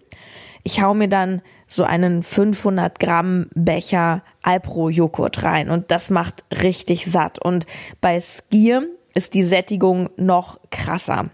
Ich 0.64 0.82
hau 0.82 0.94
mir 0.94 1.08
dann 1.08 1.40
so 1.68 1.84
einen 1.84 2.24
500 2.24 2.98
Gramm 2.98 3.46
Becher 3.54 4.22
Alpro 4.42 4.88
Joghurt 4.88 5.44
rein 5.44 5.70
und 5.70 5.92
das 5.92 6.10
macht 6.10 6.44
richtig 6.50 7.06
satt. 7.06 7.38
Und 7.38 7.66
bei 8.00 8.20
Skier 8.20 8.88
ist 9.14 9.34
die 9.34 9.44
Sättigung 9.44 10.10
noch 10.16 10.58
krasser. 10.70 11.30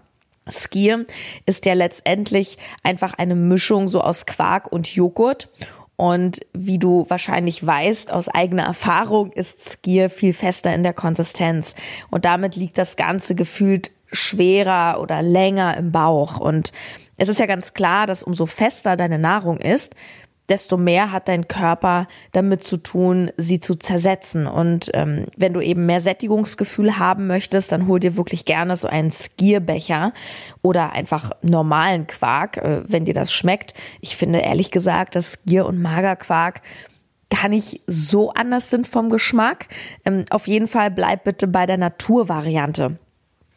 Skier 0.51 1.05
ist 1.45 1.65
ja 1.65 1.73
letztendlich 1.73 2.57
einfach 2.83 3.13
eine 3.13 3.35
Mischung 3.35 3.87
so 3.87 4.01
aus 4.01 4.25
Quark 4.25 4.71
und 4.71 4.87
Joghurt. 4.93 5.49
Und 5.95 6.39
wie 6.53 6.79
du 6.79 7.05
wahrscheinlich 7.09 7.65
weißt, 7.65 8.13
aus 8.13 8.29
eigener 8.29 8.63
Erfahrung 8.63 9.33
ist 9.33 9.69
Skier 9.69 10.09
viel 10.09 10.31
fester 10.31 10.73
in 10.73 10.83
der 10.83 10.93
Konsistenz. 10.93 11.75
Und 12.09 12.23
damit 12.23 12.55
liegt 12.55 12.77
das 12.77 12.95
Ganze 12.95 13.35
gefühlt 13.35 13.91
schwerer 14.11 15.01
oder 15.01 15.21
länger 15.21 15.75
im 15.75 15.91
Bauch. 15.91 16.39
Und 16.39 16.71
es 17.17 17.27
ist 17.27 17.39
ja 17.39 17.47
ganz 17.47 17.73
klar, 17.73 18.07
dass 18.07 18.23
umso 18.23 18.45
fester 18.45 18.95
deine 18.95 19.19
Nahrung 19.19 19.57
ist, 19.57 19.93
desto 20.49 20.77
mehr 20.77 21.11
hat 21.11 21.27
dein 21.27 21.47
Körper 21.47 22.07
damit 22.31 22.63
zu 22.63 22.77
tun, 22.77 23.31
sie 23.37 23.59
zu 23.59 23.75
zersetzen. 23.75 24.47
Und 24.47 24.89
ähm, 24.93 25.25
wenn 25.37 25.53
du 25.53 25.61
eben 25.61 25.85
mehr 25.85 26.01
Sättigungsgefühl 26.01 26.97
haben 26.97 27.27
möchtest, 27.27 27.71
dann 27.71 27.87
hol 27.87 27.99
dir 27.99 28.17
wirklich 28.17 28.45
gerne 28.45 28.75
so 28.75 28.87
einen 28.87 29.11
Skierbecher 29.11 30.11
oder 30.61 30.93
einfach 30.93 31.31
normalen 31.41 32.07
Quark, 32.07 32.57
äh, 32.57 32.81
wenn 32.85 33.05
dir 33.05 33.13
das 33.13 33.31
schmeckt. 33.31 33.73
Ich 34.01 34.17
finde 34.17 34.39
ehrlich 34.39 34.71
gesagt, 34.71 35.15
dass 35.15 35.33
Skier 35.33 35.65
und 35.65 35.81
Magerquark 35.81 36.61
gar 37.29 37.47
nicht 37.47 37.81
so 37.85 38.31
anders 38.31 38.69
sind 38.69 38.87
vom 38.87 39.09
Geschmack. 39.09 39.67
Ähm, 40.03 40.25
auf 40.29 40.47
jeden 40.47 40.67
Fall 40.67 40.91
bleib 40.91 41.23
bitte 41.23 41.47
bei 41.47 41.65
der 41.65 41.77
Naturvariante. 41.77 42.97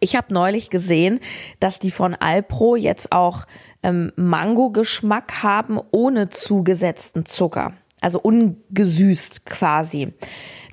Ich 0.00 0.16
habe 0.16 0.34
neulich 0.34 0.68
gesehen, 0.68 1.20
dass 1.60 1.78
die 1.78 1.92
von 1.92 2.14
Alpro 2.14 2.74
jetzt 2.74 3.12
auch 3.12 3.46
ähm, 3.82 4.12
Mango-Geschmack 4.16 5.42
haben 5.42 5.80
ohne 5.90 6.28
zugesetzten 6.28 7.26
Zucker. 7.26 7.72
Also 8.00 8.20
ungesüßt 8.20 9.46
quasi. 9.46 10.12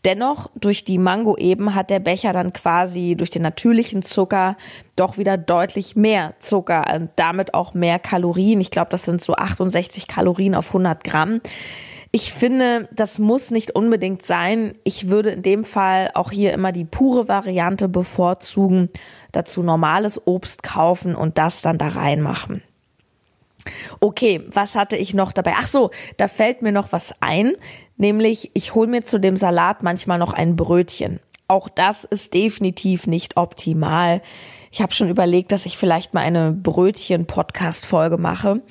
Dennoch, 0.06 0.50
durch 0.56 0.84
die 0.86 0.98
Mango 0.98 1.36
eben 1.38 1.76
hat 1.76 1.90
der 1.90 2.00
Becher 2.00 2.32
dann 2.32 2.54
quasi 2.54 3.16
durch 3.18 3.30
den 3.30 3.42
natürlichen 3.42 4.02
Zucker 4.02 4.56
doch 4.96 5.18
wieder 5.18 5.38
deutlich 5.38 5.96
mehr 5.96 6.36
Zucker 6.40 6.86
und 6.96 7.10
damit 7.18 7.54
auch 7.54 7.74
mehr 7.74 8.00
Kalorien. 8.00 8.62
Ich 8.62 8.72
glaube, 8.72 8.92
das 8.92 9.04
sind 9.04 9.22
so 9.22 9.36
68 9.36 10.08
Kalorien 10.08 10.56
auf 10.56 10.68
100 10.68 11.04
Gramm. 11.04 11.42
Ich 12.12 12.34
finde, 12.34 12.88
das 12.92 13.20
muss 13.20 13.52
nicht 13.52 13.72
unbedingt 13.72 14.26
sein. 14.26 14.74
Ich 14.84 15.10
würde 15.10 15.32
in 15.32 15.44
dem 15.44 15.64
Fall 15.64 16.10
auch 16.16 16.32
hier 16.32 16.54
immer 16.54 16.72
die 16.72 16.86
pure 16.86 17.28
Variante 17.28 17.88
bevorzugen, 17.88 18.90
dazu 19.32 19.62
normales 19.62 20.26
Obst 20.26 20.64
kaufen 20.64 21.14
und 21.14 21.38
das 21.38 21.62
dann 21.62 21.78
da 21.78 21.90
reinmachen. 21.90 22.64
Okay, 24.00 24.42
was 24.52 24.76
hatte 24.76 24.96
ich 24.96 25.14
noch 25.14 25.32
dabei? 25.32 25.54
Ach 25.58 25.68
so, 25.68 25.92
da 26.18 26.28
fällt 26.28 26.62
mir 26.62 26.72
noch 26.72 26.92
was 26.92 27.14
ein, 27.20 27.54
nämlich 27.98 28.52
ich 28.54 28.76
hole 28.76 28.88
mir 28.88 29.04
zu 29.04 29.20
dem 29.20 29.38
Salat 29.38 29.84
manchmal 29.84 30.18
noch 30.18 30.34
ein 30.34 30.56
Brötchen. 30.56 31.20
Auch 31.48 31.68
das 31.68 32.04
ist 32.04 32.34
definitiv 32.34 33.08
nicht 33.08 33.36
optimal. 33.36 34.22
Ich 34.72 34.84
habe 34.84 34.94
schon 34.94 35.10
überlegt, 35.10 35.52
dass 35.52 35.66
ich 35.66 35.78
vielleicht 35.78 36.14
mal 36.14 36.22
eine 36.22 36.52
Brötchen-Podcast-Folge 36.52 38.18
mache, 38.18 38.62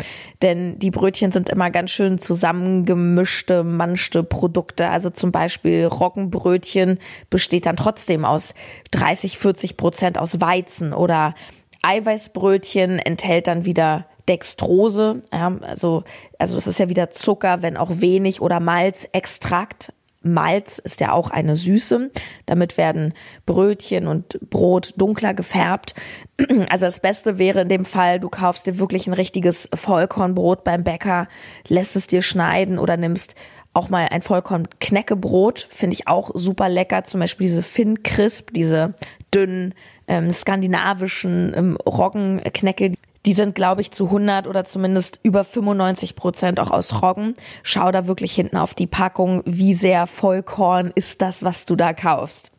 denn 0.43 0.79
die 0.79 0.93
Brötchen 0.93 1.33
sind 1.33 1.49
immer 1.49 1.71
ganz 1.71 1.91
schön 1.91 2.19
zusammengemischte, 2.19 3.65
manschte 3.65 4.23
Produkte. 4.23 4.91
Also 4.91 5.11
zum 5.11 5.33
Beispiel 5.33 5.87
Roggenbrötchen 5.87 7.01
besteht 7.31 7.67
dann 7.67 7.77
trotzdem 7.77 8.25
aus 8.25 8.55
30, 8.93 9.39
40 9.39 9.77
Prozent 9.77 10.19
aus 10.19 10.41
Weizen 10.41 10.93
oder 10.93 11.35
Eiweißbrötchen 11.83 13.01
enthält 13.01 13.49
dann 13.49 13.65
wieder 13.65 14.07
Dextrose, 14.29 15.23
ja, 15.33 15.57
also, 15.63 16.05
also 16.39 16.57
das 16.57 16.67
ist 16.67 16.79
ja 16.79 16.89
wieder 16.89 17.11
Zucker, 17.11 17.63
wenn 17.63 17.77
auch 17.77 17.91
wenig 17.95 18.41
oder 18.41 18.61
Malzextrakt. 18.61 19.93
Malz 20.23 20.79
ist 20.79 21.01
ja 21.01 21.13
auch 21.13 21.31
eine 21.31 21.57
Süße. 21.57 22.11
Damit 22.47 22.77
werden 22.77 23.15
Brötchen 23.47 24.07
und 24.07 24.39
Brot 24.51 24.95
dunkler 24.97 25.35
gefärbt. 25.35 25.95
Also 26.71 26.87
das 26.87 27.01
Beste 27.01 27.39
wäre 27.39 27.63
in 27.63 27.69
dem 27.69 27.85
Fall, 27.85 28.21
du 28.21 28.29
kaufst 28.29 28.67
dir 28.67 28.79
wirklich 28.79 29.07
ein 29.07 29.13
richtiges 29.13 29.69
Vollkornbrot 29.75 30.63
beim 30.63 30.85
Bäcker, 30.85 31.27
lässt 31.67 31.97
es 31.97 32.07
dir 32.07 32.23
schneiden 32.23 32.79
oder 32.79 32.97
nimmst 32.97 33.35
auch 33.75 33.89
mal 33.89 34.09
ein 34.09 34.23
Vollkorn-Knäckebrot, 34.23 35.67
finde 35.71 35.95
ich 35.95 36.09
auch 36.09 36.31
super 36.35 36.69
lecker. 36.69 37.05
Zum 37.05 37.21
Beispiel 37.21 37.47
diese 37.47 37.63
Finn 37.63 38.03
Crisp, 38.03 38.53
diese 38.53 38.95
dünnen 39.35 39.75
ähm, 40.09 40.33
skandinavischen 40.33 41.53
ähm, 41.57 41.77
Roggenknäcke. 41.77 42.93
Die 43.27 43.35
sind, 43.35 43.55
glaube 43.55 43.81
ich, 43.81 43.91
zu 43.91 44.07
100 44.07 44.47
oder 44.47 44.65
zumindest 44.65 45.21
über 45.23 45.45
95 45.45 46.17
Prozent 46.17 46.61
auch 46.61 46.71
aus 46.71 47.03
Roggen. 47.03 47.35
Schau 47.63 47.91
da 47.93 48.07
wirklich 48.07 48.35
hinten 48.35 48.57
auf 48.57 48.75
die 48.75 48.87
Packung, 48.87 49.43
wie 49.45 49.75
sehr 49.75 50.07
Vollkorn 50.07 50.93
ist 50.95 51.21
das, 51.23 51.43
was 51.43 51.67
du 51.67 51.77
da 51.77 51.93
kaufst. 51.93 52.53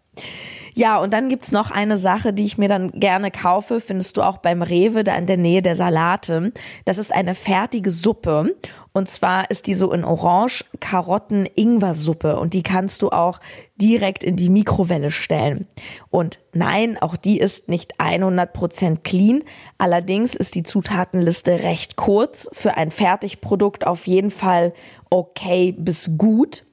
Ja, 0.75 0.97
und 0.97 1.13
dann 1.13 1.29
gibt's 1.29 1.51
noch 1.51 1.71
eine 1.71 1.97
Sache, 1.97 2.33
die 2.33 2.45
ich 2.45 2.57
mir 2.57 2.67
dann 2.67 2.91
gerne 2.91 3.31
kaufe, 3.31 3.79
findest 3.79 4.17
du 4.17 4.21
auch 4.21 4.37
beim 4.37 4.61
Rewe, 4.61 5.03
da 5.03 5.15
in 5.15 5.25
der 5.25 5.37
Nähe 5.37 5.61
der 5.61 5.75
Salate. 5.75 6.51
Das 6.85 6.97
ist 6.97 7.13
eine 7.13 7.35
fertige 7.35 7.91
Suppe. 7.91 8.55
Und 8.91 9.07
zwar 9.07 9.51
ist 9.51 9.67
die 9.67 9.75
so 9.75 9.91
in 9.91 10.03
Orange 10.03 10.65
Karotten 10.79 11.47
Ingwer 11.55 11.93
Suppe 11.93 12.39
und 12.39 12.53
die 12.53 12.63
kannst 12.63 13.01
du 13.01 13.09
auch 13.11 13.39
direkt 13.75 14.23
in 14.23 14.35
die 14.35 14.49
Mikrowelle 14.49 15.11
stellen. 15.11 15.67
Und 16.09 16.39
nein, 16.53 16.97
auch 16.99 17.15
die 17.15 17.39
ist 17.39 17.69
nicht 17.69 17.99
100% 17.99 19.01
clean. 19.03 19.43
Allerdings 19.77 20.35
ist 20.35 20.55
die 20.55 20.63
Zutatenliste 20.63 21.63
recht 21.63 21.97
kurz. 21.97 22.49
Für 22.51 22.77
ein 22.77 22.89
Fertigprodukt 22.89 23.85
auf 23.85 24.07
jeden 24.07 24.31
Fall 24.31 24.73
okay 25.09 25.71
bis 25.71 26.17
gut. 26.17 26.63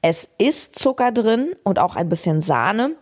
Es 0.00 0.30
ist 0.38 0.78
Zucker 0.78 1.12
drin 1.12 1.54
und 1.64 1.78
auch 1.78 1.96
ein 1.96 2.08
bisschen 2.08 2.40
Sahne. 2.40 2.92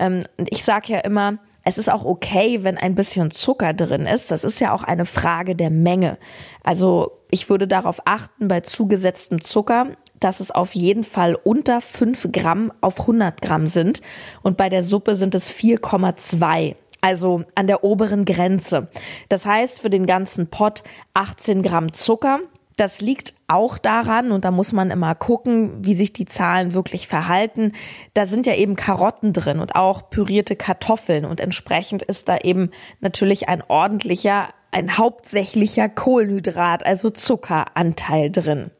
Ähm, 0.00 0.24
und 0.36 0.48
ich 0.50 0.64
sage 0.64 0.94
ja 0.94 0.98
immer, 0.98 1.38
es 1.62 1.78
ist 1.78 1.90
auch 1.90 2.04
okay, 2.04 2.64
wenn 2.64 2.78
ein 2.78 2.96
bisschen 2.96 3.30
Zucker 3.30 3.72
drin 3.74 4.06
ist. 4.06 4.32
Das 4.32 4.42
ist 4.42 4.60
ja 4.60 4.72
auch 4.72 4.82
eine 4.82 5.06
Frage 5.06 5.54
der 5.54 5.70
Menge. 5.70 6.18
Also 6.64 7.12
ich 7.30 7.48
würde 7.48 7.68
darauf 7.68 8.00
achten 8.06 8.48
bei 8.48 8.60
zugesetztem 8.60 9.40
Zucker, 9.40 9.88
dass 10.18 10.40
es 10.40 10.50
auf 10.50 10.74
jeden 10.74 11.04
Fall 11.04 11.36
unter 11.36 11.80
5 11.80 12.30
Gramm 12.32 12.72
auf 12.80 13.00
100 13.00 13.40
Gramm 13.40 13.66
sind. 13.66 14.00
Und 14.42 14.56
bei 14.56 14.68
der 14.68 14.82
Suppe 14.82 15.14
sind 15.14 15.34
es 15.34 15.48
4,2 15.48 16.74
also 17.00 17.44
an 17.54 17.66
der 17.66 17.84
oberen 17.84 18.24
Grenze. 18.24 18.88
Das 19.28 19.46
heißt 19.46 19.80
für 19.80 19.90
den 19.90 20.06
ganzen 20.06 20.48
Pot 20.48 20.82
18 21.14 21.62
Gramm 21.62 21.92
Zucker. 21.92 22.40
Das 22.80 23.02
liegt 23.02 23.34
auch 23.46 23.76
daran, 23.76 24.32
und 24.32 24.46
da 24.46 24.50
muss 24.50 24.72
man 24.72 24.90
immer 24.90 25.14
gucken, 25.14 25.84
wie 25.84 25.94
sich 25.94 26.14
die 26.14 26.24
Zahlen 26.24 26.72
wirklich 26.72 27.08
verhalten. 27.08 27.72
Da 28.14 28.24
sind 28.24 28.46
ja 28.46 28.54
eben 28.54 28.74
Karotten 28.74 29.34
drin 29.34 29.60
und 29.60 29.74
auch 29.74 30.08
pürierte 30.08 30.56
Kartoffeln 30.56 31.26
und 31.26 31.40
entsprechend 31.40 32.02
ist 32.02 32.30
da 32.30 32.38
eben 32.38 32.70
natürlich 33.00 33.50
ein 33.50 33.62
ordentlicher, 33.68 34.48
ein 34.70 34.96
hauptsächlicher 34.96 35.90
Kohlenhydrat, 35.90 36.86
also 36.86 37.10
Zuckeranteil 37.10 38.30
drin. 38.30 38.70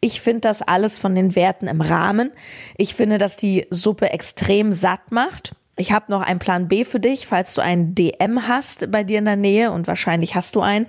Ich 0.00 0.20
finde 0.20 0.40
das 0.40 0.60
alles 0.60 0.98
von 0.98 1.14
den 1.14 1.36
Werten 1.36 1.68
im 1.68 1.80
Rahmen. 1.80 2.32
Ich 2.76 2.96
finde, 2.96 3.18
dass 3.18 3.36
die 3.36 3.68
Suppe 3.70 4.10
extrem 4.10 4.72
satt 4.72 5.12
macht. 5.12 5.54
Ich 5.76 5.90
habe 5.90 6.10
noch 6.12 6.20
einen 6.20 6.38
Plan 6.38 6.68
B 6.68 6.84
für 6.84 7.00
dich, 7.00 7.26
falls 7.26 7.54
du 7.54 7.60
einen 7.60 7.96
DM 7.96 8.46
hast 8.46 8.92
bei 8.92 9.02
dir 9.02 9.18
in 9.18 9.24
der 9.24 9.36
Nähe 9.36 9.72
und 9.72 9.88
wahrscheinlich 9.88 10.36
hast 10.36 10.54
du 10.54 10.60
einen. 10.60 10.86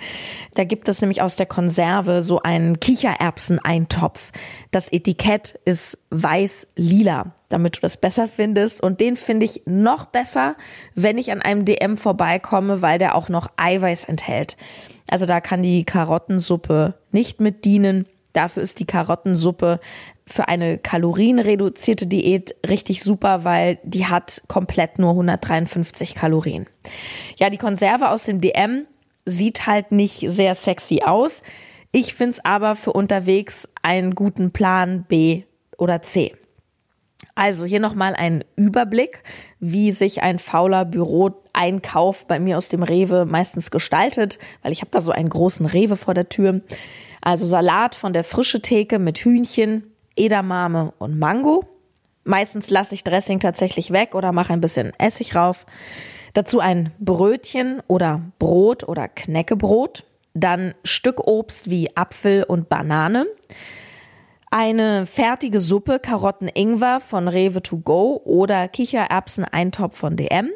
Da 0.54 0.64
gibt 0.64 0.88
es 0.88 1.02
nämlich 1.02 1.24
aus 1.24 1.36
der 1.36 1.48
Konserve 1.48 2.22
so 2.22 2.40
einen 2.42 2.80
Kichererbsen-Eintopf. 2.80 4.32
Das 4.70 4.92
Etikett 4.92 5.60
ist 5.66 5.98
weiß-lila, 6.12 7.34
damit 7.50 7.78
du 7.78 7.82
das 7.82 7.98
besser 7.98 8.28
findest. 8.28 8.80
Und 8.80 9.02
den 9.02 9.16
finde 9.16 9.46
ich 9.46 9.64
noch 9.66 10.06
besser, 10.06 10.56
wenn 10.94 11.18
ich 11.18 11.32
an 11.32 11.42
einem 11.42 11.66
DM 11.66 11.98
vorbeikomme, 11.98 12.84
weil 12.84 13.00
der 13.00 13.16
auch 13.16 13.28
noch 13.28 13.50
Eiweiß 13.58 14.06
enthält. 14.06 14.56
Also 15.08 15.26
da 15.26 15.42
kann 15.42 15.64
die 15.64 15.84
Karottensuppe 15.84 16.94
nicht 17.12 17.42
mit 17.42 17.66
dienen. 17.66 18.06
Dafür 18.36 18.64
ist 18.64 18.80
die 18.80 18.86
Karottensuppe 18.86 19.80
für 20.28 20.48
eine 20.48 20.78
kalorienreduzierte 20.78 22.08
Diät 22.08 22.56
richtig 22.68 23.04
super, 23.04 23.44
weil 23.44 23.80
die 23.84 24.08
hat 24.08 24.42
komplett 24.48 25.00
nur 25.00 25.12
153 25.12 26.16
Kalorien. 26.16 26.66
Ja, 27.38 27.50
die 27.50 27.58
Konserve 27.58 28.10
aus 28.10 28.26
dem 28.26 28.42
DM 28.42 28.88
sieht 29.26 29.68
halt 29.68 29.92
nicht 29.92 30.26
sehr 30.28 30.56
sexy 30.56 31.02
aus. 31.06 31.44
Ich 31.92 32.14
finde 32.14 32.32
es 32.32 32.46
aber 32.46 32.76
für 32.76 32.92
unterwegs 32.92 33.70
einen 33.82 34.16
guten 34.16 34.52
Plan 34.52 35.06
B 35.08 35.44
oder 35.78 36.02
C. 36.02 36.34
Also 37.36 37.66
hier 37.66 37.80
nochmal 37.80 38.16
ein 38.16 38.44
Überblick, 38.56 39.24
wie 39.60 39.92
sich 39.92 40.22
ein 40.22 40.40
fauler 40.40 40.86
Büro-Einkauf 40.86 42.28
bei 42.28 42.40
mir 42.40 42.58
aus 42.58 42.70
dem 42.70 42.84
Rewe 42.84 43.26
meistens 43.26 43.72
gestaltet, 43.72 44.40
weil 44.62 44.72
ich 44.72 44.82
habe 44.82 44.92
da 44.92 45.02
so 45.02 45.12
einen 45.12 45.30
großen 45.30 45.66
Rewe 45.66 45.96
vor 45.96 46.14
der 46.14 46.30
Tür. 46.30 46.62
Also 47.26 47.48
Salat 47.48 47.96
von 47.96 48.14
der 48.14 48.24
frische 48.24 48.62
Theke 48.62 49.00
mit 49.00 49.18
Hühnchen, 49.18 49.92
Edamame 50.16 50.94
und 51.00 51.18
Mango. 51.18 51.66
Meistens 52.24 52.70
lasse 52.70 52.94
ich 52.94 53.04
Dressing 53.04 53.40
tatsächlich 53.40 53.90
weg 53.90 54.14
oder 54.14 54.32
mache 54.32 54.54
ein 54.54 54.62
bisschen 54.62 54.94
Essig 55.00 55.36
rauf. 55.36 55.66
Dazu 56.36 56.60
ein 56.60 56.92
Brötchen 57.00 57.82
oder 57.88 58.22
Brot 58.38 58.88
oder 58.88 59.08
Knäckebrot. 59.08 60.04
Dann 60.36 60.76
Stück 60.84 61.26
Obst 61.26 61.72
wie 61.72 61.98
Apfel 61.98 62.44
und 62.44 62.70
Banane. 62.70 63.26
Eine 64.52 65.08
fertige 65.08 65.62
Suppe 65.62 65.98
Karotten-Ingwer 65.98 67.00
von 67.00 67.28
Rewe 67.28 67.64
to 67.64 67.78
go 67.80 68.22
oder 68.24 68.68
Kichererbsen-Eintopf 68.68 69.98
von 69.98 70.16
DM. 70.16 70.52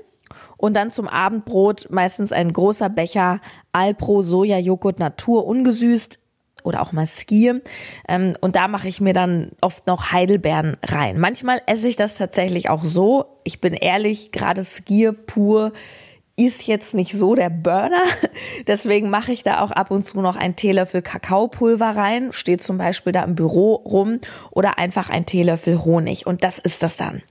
Und 0.56 0.76
dann 0.76 0.92
zum 0.92 1.08
Abendbrot 1.08 1.88
meistens 1.90 2.32
ein 2.32 2.52
großer 2.52 2.90
Becher 2.90 3.42
Alpro 3.72 4.22
Soja-Joghurt 4.22 5.00
Natur 5.00 5.48
ungesüßt, 5.48 6.19
oder 6.64 6.82
auch 6.82 6.92
mal 6.92 7.06
Skier. 7.06 7.62
Ähm, 8.08 8.34
und 8.42 8.56
da 8.56 8.68
mache 8.68 8.88
ich 8.88 9.02
mir 9.02 9.14
dann 9.14 9.52
oft 9.62 9.88
noch 9.88 10.12
Heidelbeeren 10.12 10.78
rein. 10.84 11.20
Manchmal 11.20 11.62
esse 11.66 11.88
ich 11.88 11.96
das 11.96 12.16
tatsächlich 12.16 12.70
auch 12.70 12.84
so. 12.84 13.26
Ich 13.44 13.62
bin 13.62 13.74
ehrlich, 13.74 14.32
gerade 14.32 14.64
Skier 14.64 15.14
pur 15.14 15.74
ist 16.40 16.68
jetzt 16.68 16.94
nicht 16.94 17.14
so 17.14 17.36
der 17.36 17.50
Burner. 17.50 18.04
Deswegen 18.68 19.10
mache 19.10 19.34
ich 19.34 19.44
da 19.44 19.60
auch 19.60 19.72
ab 19.72 19.92
und 19.92 20.04
zu 20.04 20.22
noch 20.22 20.38
einen 20.38 20.56
Teelöffel 20.56 21.02
Kakaopulver 21.02 21.90
rein. 21.90 22.32
Steht 22.32 22.64
zum 22.64 22.78
Beispiel 22.78 23.12
da 23.12 23.24
im 23.24 23.36
Büro 23.36 23.76
rum. 23.76 24.20
Oder 24.52 24.78
einfach 24.78 25.10
ein 25.10 25.26
Teelöffel 25.26 25.84
Honig. 25.84 26.26
Und 26.26 26.46
das 26.46 26.58
ist 26.58 26.82
das 26.82 26.96
dann. 26.96 27.22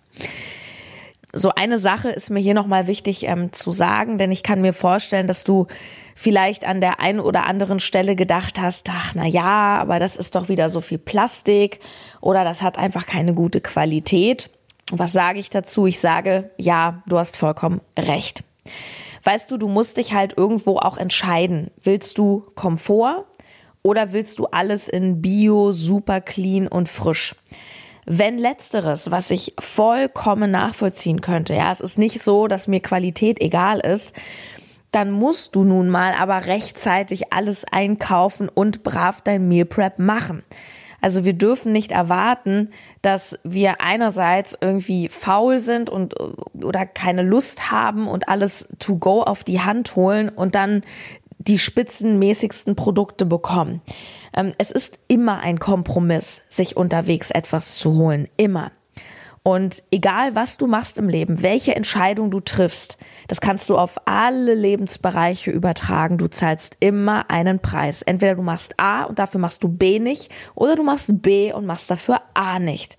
So 1.32 1.52
eine 1.54 1.78
Sache 1.78 2.10
ist 2.10 2.30
mir 2.30 2.40
hier 2.40 2.54
nochmal 2.54 2.86
wichtig 2.86 3.24
ähm, 3.24 3.52
zu 3.52 3.70
sagen, 3.70 4.18
denn 4.18 4.32
ich 4.32 4.42
kann 4.42 4.60
mir 4.60 4.72
vorstellen, 4.72 5.26
dass 5.26 5.44
du 5.44 5.66
vielleicht 6.18 6.64
an 6.64 6.80
der 6.80 6.98
einen 6.98 7.20
oder 7.20 7.46
anderen 7.46 7.78
Stelle 7.78 8.16
gedacht 8.16 8.60
hast, 8.60 8.90
ach 8.90 9.14
na 9.14 9.24
ja, 9.24 9.78
aber 9.78 10.00
das 10.00 10.16
ist 10.16 10.34
doch 10.34 10.48
wieder 10.48 10.68
so 10.68 10.80
viel 10.80 10.98
Plastik 10.98 11.78
oder 12.20 12.42
das 12.42 12.60
hat 12.60 12.76
einfach 12.76 13.06
keine 13.06 13.34
gute 13.34 13.60
Qualität. 13.60 14.50
Was 14.90 15.12
sage 15.12 15.38
ich 15.38 15.48
dazu? 15.48 15.86
Ich 15.86 16.00
sage, 16.00 16.50
ja, 16.56 17.04
du 17.06 17.18
hast 17.18 17.36
vollkommen 17.36 17.80
recht. 17.96 18.42
Weißt 19.22 19.48
du, 19.52 19.58
du 19.58 19.68
musst 19.68 19.96
dich 19.96 20.12
halt 20.12 20.36
irgendwo 20.36 20.78
auch 20.78 20.96
entscheiden. 20.96 21.70
Willst 21.80 22.18
du 22.18 22.44
Komfort 22.56 23.24
oder 23.84 24.12
willst 24.12 24.40
du 24.40 24.46
alles 24.46 24.88
in 24.88 25.22
Bio, 25.22 25.70
super 25.70 26.20
clean 26.20 26.66
und 26.66 26.88
frisch? 26.88 27.36
Wenn 28.06 28.38
letzteres, 28.38 29.12
was 29.12 29.30
ich 29.30 29.54
vollkommen 29.60 30.50
nachvollziehen 30.50 31.20
könnte, 31.20 31.54
ja, 31.54 31.70
es 31.70 31.80
ist 31.80 31.96
nicht 31.96 32.20
so, 32.20 32.48
dass 32.48 32.66
mir 32.66 32.80
Qualität 32.80 33.40
egal 33.40 33.78
ist, 33.78 34.14
dann 34.90 35.10
musst 35.10 35.54
du 35.54 35.64
nun 35.64 35.88
mal 35.88 36.14
aber 36.14 36.46
rechtzeitig 36.46 37.32
alles 37.32 37.64
einkaufen 37.70 38.48
und 38.48 38.82
brav 38.82 39.20
dein 39.22 39.48
Meal 39.48 39.66
Prep 39.66 39.98
machen. 39.98 40.42
Also 41.00 41.24
wir 41.24 41.32
dürfen 41.32 41.72
nicht 41.72 41.92
erwarten, 41.92 42.70
dass 43.02 43.38
wir 43.44 43.80
einerseits 43.80 44.56
irgendwie 44.60 45.08
faul 45.08 45.58
sind 45.58 45.90
und 45.90 46.14
oder 46.62 46.86
keine 46.86 47.22
Lust 47.22 47.70
haben 47.70 48.08
und 48.08 48.28
alles 48.28 48.68
to 48.78 48.96
go 48.96 49.22
auf 49.22 49.44
die 49.44 49.60
Hand 49.60 49.94
holen 49.94 50.28
und 50.28 50.54
dann 50.54 50.82
die 51.38 51.58
spitzenmäßigsten 51.58 52.74
Produkte 52.74 53.26
bekommen. 53.26 53.80
Ähm, 54.34 54.52
es 54.58 54.70
ist 54.72 54.98
immer 55.06 55.38
ein 55.38 55.60
Kompromiss, 55.60 56.42
sich 56.48 56.76
unterwegs 56.76 57.30
etwas 57.30 57.76
zu 57.76 57.94
holen. 57.94 58.28
Immer. 58.36 58.72
Und 59.48 59.82
egal, 59.90 60.34
was 60.34 60.58
du 60.58 60.66
machst 60.66 60.98
im 60.98 61.08
Leben, 61.08 61.40
welche 61.40 61.74
Entscheidung 61.74 62.30
du 62.30 62.38
triffst, 62.38 62.98
das 63.28 63.40
kannst 63.40 63.70
du 63.70 63.78
auf 63.78 63.96
alle 64.04 64.52
Lebensbereiche 64.52 65.50
übertragen. 65.50 66.18
Du 66.18 66.28
zahlst 66.28 66.76
immer 66.80 67.30
einen 67.30 67.58
Preis. 67.58 68.02
Entweder 68.02 68.34
du 68.34 68.42
machst 68.42 68.78
A 68.78 69.04
und 69.04 69.18
dafür 69.18 69.40
machst 69.40 69.62
du 69.62 69.68
B 69.70 70.00
nicht, 70.00 70.30
oder 70.54 70.76
du 70.76 70.82
machst 70.82 71.22
B 71.22 71.50
und 71.50 71.64
machst 71.64 71.90
dafür 71.90 72.20
A 72.34 72.58
nicht. 72.58 72.98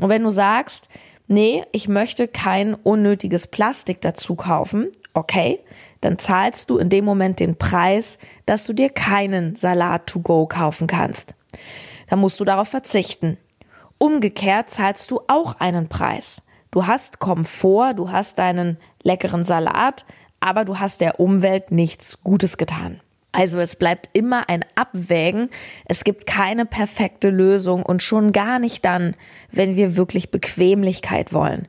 Und 0.00 0.08
wenn 0.08 0.24
du 0.24 0.30
sagst, 0.30 0.88
nee, 1.28 1.62
ich 1.70 1.86
möchte 1.86 2.26
kein 2.26 2.74
unnötiges 2.74 3.46
Plastik 3.46 4.00
dazu 4.00 4.34
kaufen, 4.34 4.88
okay, 5.14 5.60
dann 6.00 6.18
zahlst 6.18 6.70
du 6.70 6.78
in 6.78 6.88
dem 6.88 7.04
Moment 7.04 7.38
den 7.38 7.54
Preis, 7.54 8.18
dass 8.46 8.66
du 8.66 8.72
dir 8.72 8.90
keinen 8.90 9.54
Salat 9.54 10.08
to 10.08 10.18
go 10.18 10.44
kaufen 10.46 10.88
kannst. 10.88 11.36
Dann 12.10 12.18
musst 12.18 12.40
du 12.40 12.44
darauf 12.44 12.66
verzichten. 12.66 13.38
Umgekehrt 13.98 14.70
zahlst 14.70 15.10
du 15.10 15.20
auch 15.26 15.58
einen 15.58 15.88
Preis. 15.88 16.42
Du 16.70 16.86
hast 16.86 17.18
Komfort, 17.18 17.94
du 17.94 18.10
hast 18.10 18.38
deinen 18.38 18.78
leckeren 19.02 19.44
Salat, 19.44 20.04
aber 20.40 20.64
du 20.64 20.78
hast 20.78 21.00
der 21.00 21.18
Umwelt 21.18 21.72
nichts 21.72 22.22
Gutes 22.22 22.56
getan. 22.58 23.00
Also 23.32 23.60
es 23.60 23.76
bleibt 23.76 24.08
immer 24.14 24.48
ein 24.48 24.64
Abwägen. 24.74 25.50
Es 25.84 26.04
gibt 26.04 26.26
keine 26.26 26.64
perfekte 26.64 27.30
Lösung 27.30 27.84
und 27.84 28.02
schon 28.02 28.32
gar 28.32 28.58
nicht 28.58 28.84
dann, 28.84 29.14
wenn 29.50 29.76
wir 29.76 29.96
wirklich 29.96 30.30
Bequemlichkeit 30.30 31.32
wollen. 31.32 31.68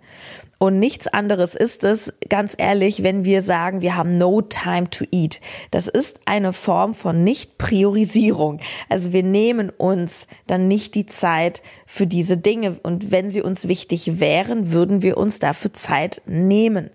Und 0.60 0.78
nichts 0.78 1.08
anderes 1.08 1.56
ist 1.56 1.86
es, 1.86 2.14
ganz 2.28 2.54
ehrlich, 2.58 3.02
wenn 3.02 3.24
wir 3.24 3.42
sagen, 3.42 3.82
wir 3.82 3.96
haben 3.96 4.18
no 4.18 4.42
time 4.42 4.90
to 4.90 5.06
eat. 5.10 5.40
Das 5.72 5.88
ist 5.88 6.20
eine 6.26 6.52
Form 6.52 6.94
von 6.94 7.24
Nicht-Priorisierung. 7.24 8.60
Also 8.90 9.14
wir 9.14 9.24
nehmen 9.24 9.70
uns 9.70 10.28
dann 10.48 10.68
nicht 10.68 10.96
die 10.96 11.06
Zeit 11.06 11.64
für 11.86 12.08
diese 12.08 12.36
Dinge. 12.36 12.78
Und 12.84 13.10
wenn 13.10 13.32
sie 13.32 13.42
uns 13.42 13.70
wichtig 13.70 14.20
wären, 14.20 14.72
würden 14.72 15.02
wir 15.02 15.18
uns 15.18 15.40
dafür 15.40 15.72
Zeit 15.72 16.22
nehmen. 16.26 16.90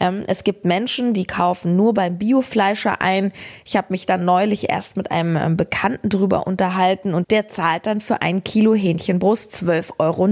Ähm, 0.00 0.24
es 0.26 0.42
gibt 0.42 0.64
Menschen, 0.64 1.12
die 1.12 1.26
kaufen 1.26 1.76
nur 1.76 1.94
beim 1.94 2.18
Biofleischer 2.18 3.00
ein. 3.00 3.32
Ich 3.64 3.76
habe 3.76 3.88
mich 3.90 4.06
dann 4.06 4.24
neulich 4.24 4.70
erst 4.70 4.96
mit 4.96 5.10
einem 5.10 5.36
ähm, 5.36 5.56
Bekannten 5.56 6.08
drüber 6.08 6.46
unterhalten 6.46 7.14
und 7.14 7.30
der 7.30 7.48
zahlt 7.48 7.86
dann 7.86 8.00
für 8.00 8.22
ein 8.22 8.42
Kilo 8.42 8.74
Hähnchenbrust 8.74 9.52
12,90 9.52 9.90
Euro. 9.98 10.26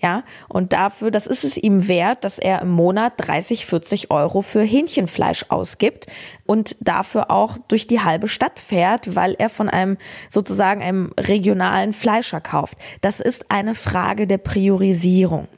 Ja, 0.00 0.22
und 0.48 0.74
dafür, 0.74 1.10
das 1.10 1.26
ist 1.26 1.44
es 1.44 1.56
ihm 1.56 1.88
wert, 1.88 2.24
dass 2.24 2.38
er 2.38 2.60
im 2.60 2.70
Monat 2.70 3.14
30, 3.16 3.64
40 3.64 4.10
Euro 4.10 4.42
für 4.42 4.62
Hähnchenfleisch 4.62 5.46
ausgibt 5.48 6.08
und 6.44 6.76
dafür 6.80 7.30
auch 7.30 7.56
durch 7.68 7.86
die 7.86 8.00
halbe 8.00 8.28
Stadt 8.28 8.60
fährt, 8.60 9.14
weil 9.14 9.34
er 9.38 9.48
von 9.48 9.70
einem 9.70 9.96
sozusagen 10.28 10.82
einem 10.82 11.12
regionalen 11.18 11.94
Fleischer 11.94 12.42
kauft. 12.42 12.76
Das 13.00 13.20
ist 13.20 13.50
eine 13.50 13.74
Frage 13.74 14.26
der 14.26 14.38
Priorisierung. 14.38 15.48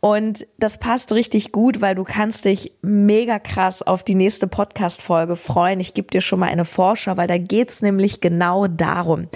Und 0.00 0.46
das 0.58 0.78
passt 0.78 1.12
richtig 1.12 1.52
gut, 1.52 1.82
weil 1.82 1.94
du 1.94 2.04
kannst 2.04 2.46
dich 2.46 2.72
mega 2.80 3.38
krass 3.38 3.82
auf 3.82 4.02
die 4.02 4.14
nächste 4.14 4.46
Podcast-Folge 4.46 5.36
freuen. 5.36 5.78
Ich 5.78 5.92
gebe 5.92 6.08
dir 6.08 6.22
schon 6.22 6.40
mal 6.40 6.48
eine 6.48 6.64
Vorschau, 6.64 7.18
weil 7.18 7.26
da 7.26 7.36
geht's 7.36 7.82
nämlich 7.82 8.22
genau 8.22 8.66
darum. 8.66 9.28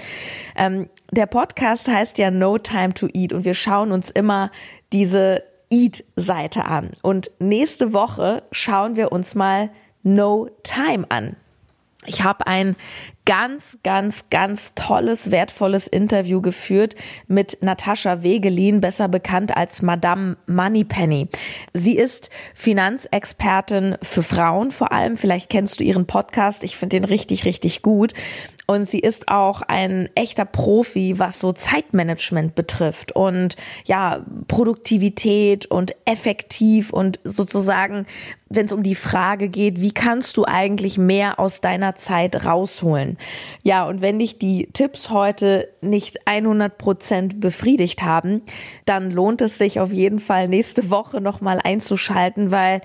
Ähm, 0.55 0.89
der 1.11 1.27
Podcast 1.27 1.87
heißt 1.87 2.17
ja 2.17 2.31
No 2.31 2.57
Time 2.57 2.95
to 2.95 3.07
Eat 3.13 3.31
und 3.31 3.45
wir 3.45 3.53
schauen 3.53 3.91
uns 3.91 4.09
immer 4.09 4.51
diese 4.91 5.43
Eat-Seite 5.69 6.65
an. 6.65 6.89
Und 7.03 7.29
nächste 7.39 7.93
Woche 7.93 8.43
schauen 8.51 8.95
wir 8.95 9.11
uns 9.11 9.35
mal 9.35 9.69
No 10.01 10.49
Time 10.63 11.05
an. 11.09 11.35
Ich 12.07 12.23
habe 12.23 12.47
ein 12.47 12.75
ganz, 13.25 13.79
ganz, 13.83 14.29
ganz 14.29 14.73
tolles, 14.75 15.31
wertvolles 15.31 15.87
Interview 15.87 16.41
geführt 16.41 16.95
mit 17.27 17.57
Natascha 17.61 18.21
Wegelin, 18.21 18.81
besser 18.81 19.07
bekannt 19.07 19.57
als 19.57 19.81
Madame 19.81 20.37
Moneypenny. 20.47 21.27
Sie 21.73 21.97
ist 21.97 22.29
Finanzexpertin 22.53 23.97
für 24.01 24.23
Frauen 24.23 24.71
vor 24.71 24.91
allem. 24.91 25.15
Vielleicht 25.15 25.49
kennst 25.49 25.79
du 25.79 25.83
ihren 25.83 26.05
Podcast. 26.05 26.63
Ich 26.63 26.77
finde 26.77 26.99
den 26.99 27.05
richtig, 27.05 27.45
richtig 27.45 27.81
gut. 27.81 28.13
Und 28.67 28.89
sie 28.89 28.99
ist 28.99 29.27
auch 29.27 29.61
ein 29.61 30.09
echter 30.15 30.45
Profi, 30.45 31.19
was 31.19 31.39
so 31.39 31.51
Zeitmanagement 31.51 32.55
betrifft 32.55 33.11
und 33.11 33.55
ja, 33.85 34.25
Produktivität 34.47 35.67
und 35.67 35.95
effektiv 36.05 36.91
und 36.91 37.19
sozusagen, 37.23 38.07
wenn 38.49 38.65
es 38.65 38.73
um 38.73 38.81
die 38.81 38.95
Frage 38.95 39.49
geht, 39.49 39.81
wie 39.81 39.91
kannst 39.91 40.37
du 40.37 40.45
eigentlich 40.45 40.97
mehr 40.97 41.39
aus 41.39 41.61
deiner 41.61 41.95
Zeit 41.95 42.45
rausholen? 42.45 43.17
Ja, 43.61 43.85
und 43.87 44.01
wenn 44.01 44.17
dich 44.17 44.39
die 44.39 44.67
Tipps 44.73 45.11
heute 45.11 45.69
nicht 45.81 46.27
100 46.27 46.77
Prozent 46.77 47.39
befriedigt 47.39 48.01
haben, 48.01 48.41
dann 48.85 49.11
lohnt 49.11 49.41
es 49.41 49.59
sich 49.59 49.79
auf 49.79 49.91
jeden 49.91 50.19
Fall 50.19 50.47
nächste 50.47 50.89
Woche 50.89 51.21
nochmal 51.21 51.59
einzuschalten, 51.63 52.49
weil 52.49 52.81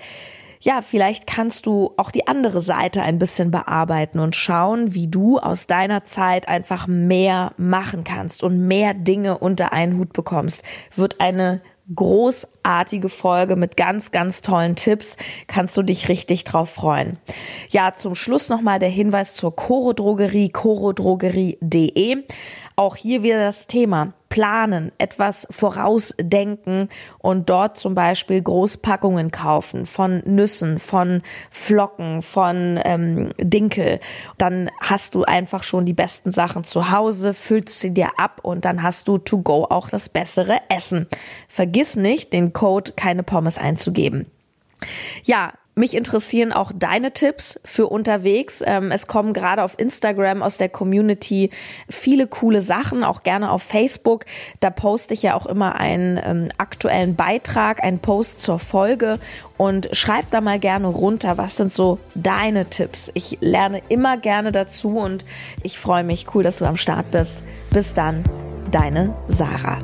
ja, 0.60 0.82
vielleicht 0.82 1.26
kannst 1.26 1.64
du 1.64 1.92
auch 1.96 2.10
die 2.10 2.26
andere 2.26 2.60
Seite 2.60 3.02
ein 3.02 3.18
bisschen 3.18 3.50
bearbeiten 3.50 4.18
und 4.18 4.36
schauen, 4.36 4.94
wie 4.94 5.08
du 5.08 5.38
aus 5.38 5.66
deiner 5.66 6.04
Zeit 6.04 6.48
einfach 6.48 6.86
mehr 6.86 7.52
machen 7.56 8.04
kannst 8.04 8.42
und 8.42 8.66
mehr 8.66 8.92
Dinge 8.92 9.38
unter 9.38 9.72
einen 9.72 9.96
Hut 9.96 10.12
bekommst. 10.12 10.62
Wird 10.94 11.18
eine 11.18 11.62
großartige 11.94 13.08
Folge 13.08 13.56
mit 13.56 13.76
ganz, 13.76 14.12
ganz 14.12 14.42
tollen 14.42 14.76
Tipps. 14.76 15.16
Kannst 15.46 15.76
du 15.76 15.82
dich 15.82 16.08
richtig 16.08 16.44
drauf 16.44 16.70
freuen. 16.70 17.18
Ja, 17.70 17.94
zum 17.94 18.14
Schluss 18.14 18.48
nochmal 18.48 18.78
der 18.78 18.90
Hinweis 18.90 19.34
zur 19.34 19.56
Coro 19.56 19.92
Drogerie, 19.92 20.50
corodrogerie.de. 20.50 22.24
Auch 22.80 22.96
hier 22.96 23.22
wieder 23.22 23.38
das 23.38 23.66
Thema 23.66 24.14
planen, 24.30 24.90
etwas 24.96 25.46
vorausdenken 25.50 26.88
und 27.18 27.50
dort 27.50 27.76
zum 27.76 27.94
Beispiel 27.94 28.40
Großpackungen 28.40 29.30
kaufen 29.30 29.84
von 29.84 30.22
Nüssen, 30.24 30.78
von 30.78 31.20
Flocken, 31.50 32.22
von 32.22 32.80
ähm, 32.82 33.32
Dinkel. 33.36 34.00
Dann 34.38 34.70
hast 34.80 35.14
du 35.14 35.24
einfach 35.24 35.62
schon 35.62 35.84
die 35.84 35.92
besten 35.92 36.32
Sachen 36.32 36.64
zu 36.64 36.90
Hause, 36.90 37.34
füllst 37.34 37.80
sie 37.80 37.92
dir 37.92 38.18
ab 38.18 38.40
und 38.44 38.64
dann 38.64 38.82
hast 38.82 39.08
du 39.08 39.18
to 39.18 39.42
go 39.42 39.66
auch 39.68 39.90
das 39.90 40.08
bessere 40.08 40.56
Essen. 40.70 41.06
Vergiss 41.48 41.96
nicht, 41.96 42.32
den 42.32 42.54
Code 42.54 42.92
keine 42.92 43.24
Pommes 43.24 43.58
einzugeben. 43.58 44.24
Ja, 45.24 45.52
mich 45.80 45.96
interessieren 45.96 46.52
auch 46.52 46.70
deine 46.74 47.12
Tipps 47.12 47.58
für 47.64 47.88
unterwegs. 47.88 48.62
Ähm, 48.64 48.92
es 48.92 49.06
kommen 49.06 49.32
gerade 49.32 49.64
auf 49.64 49.78
Instagram 49.78 50.42
aus 50.42 50.58
der 50.58 50.68
Community 50.68 51.50
viele 51.88 52.26
coole 52.26 52.60
Sachen, 52.60 53.02
auch 53.02 53.22
gerne 53.22 53.50
auf 53.50 53.62
Facebook. 53.62 54.24
Da 54.60 54.70
poste 54.70 55.14
ich 55.14 55.22
ja 55.22 55.34
auch 55.34 55.46
immer 55.46 55.74
einen 55.74 56.20
ähm, 56.22 56.48
aktuellen 56.58 57.16
Beitrag, 57.16 57.82
einen 57.82 57.98
Post 57.98 58.40
zur 58.40 58.58
Folge 58.58 59.18
und 59.56 59.88
schreib 59.92 60.30
da 60.30 60.40
mal 60.40 60.58
gerne 60.58 60.86
runter, 60.86 61.36
was 61.36 61.56
sind 61.56 61.72
so 61.72 61.98
deine 62.14 62.66
Tipps. 62.70 63.10
Ich 63.14 63.38
lerne 63.40 63.82
immer 63.88 64.16
gerne 64.16 64.52
dazu 64.52 64.98
und 64.98 65.24
ich 65.62 65.78
freue 65.78 66.04
mich. 66.04 66.26
Cool, 66.34 66.42
dass 66.42 66.58
du 66.58 66.66
am 66.66 66.76
Start 66.76 67.10
bist. 67.10 67.44
Bis 67.70 67.94
dann, 67.94 68.22
deine 68.70 69.14
Sarah. 69.28 69.78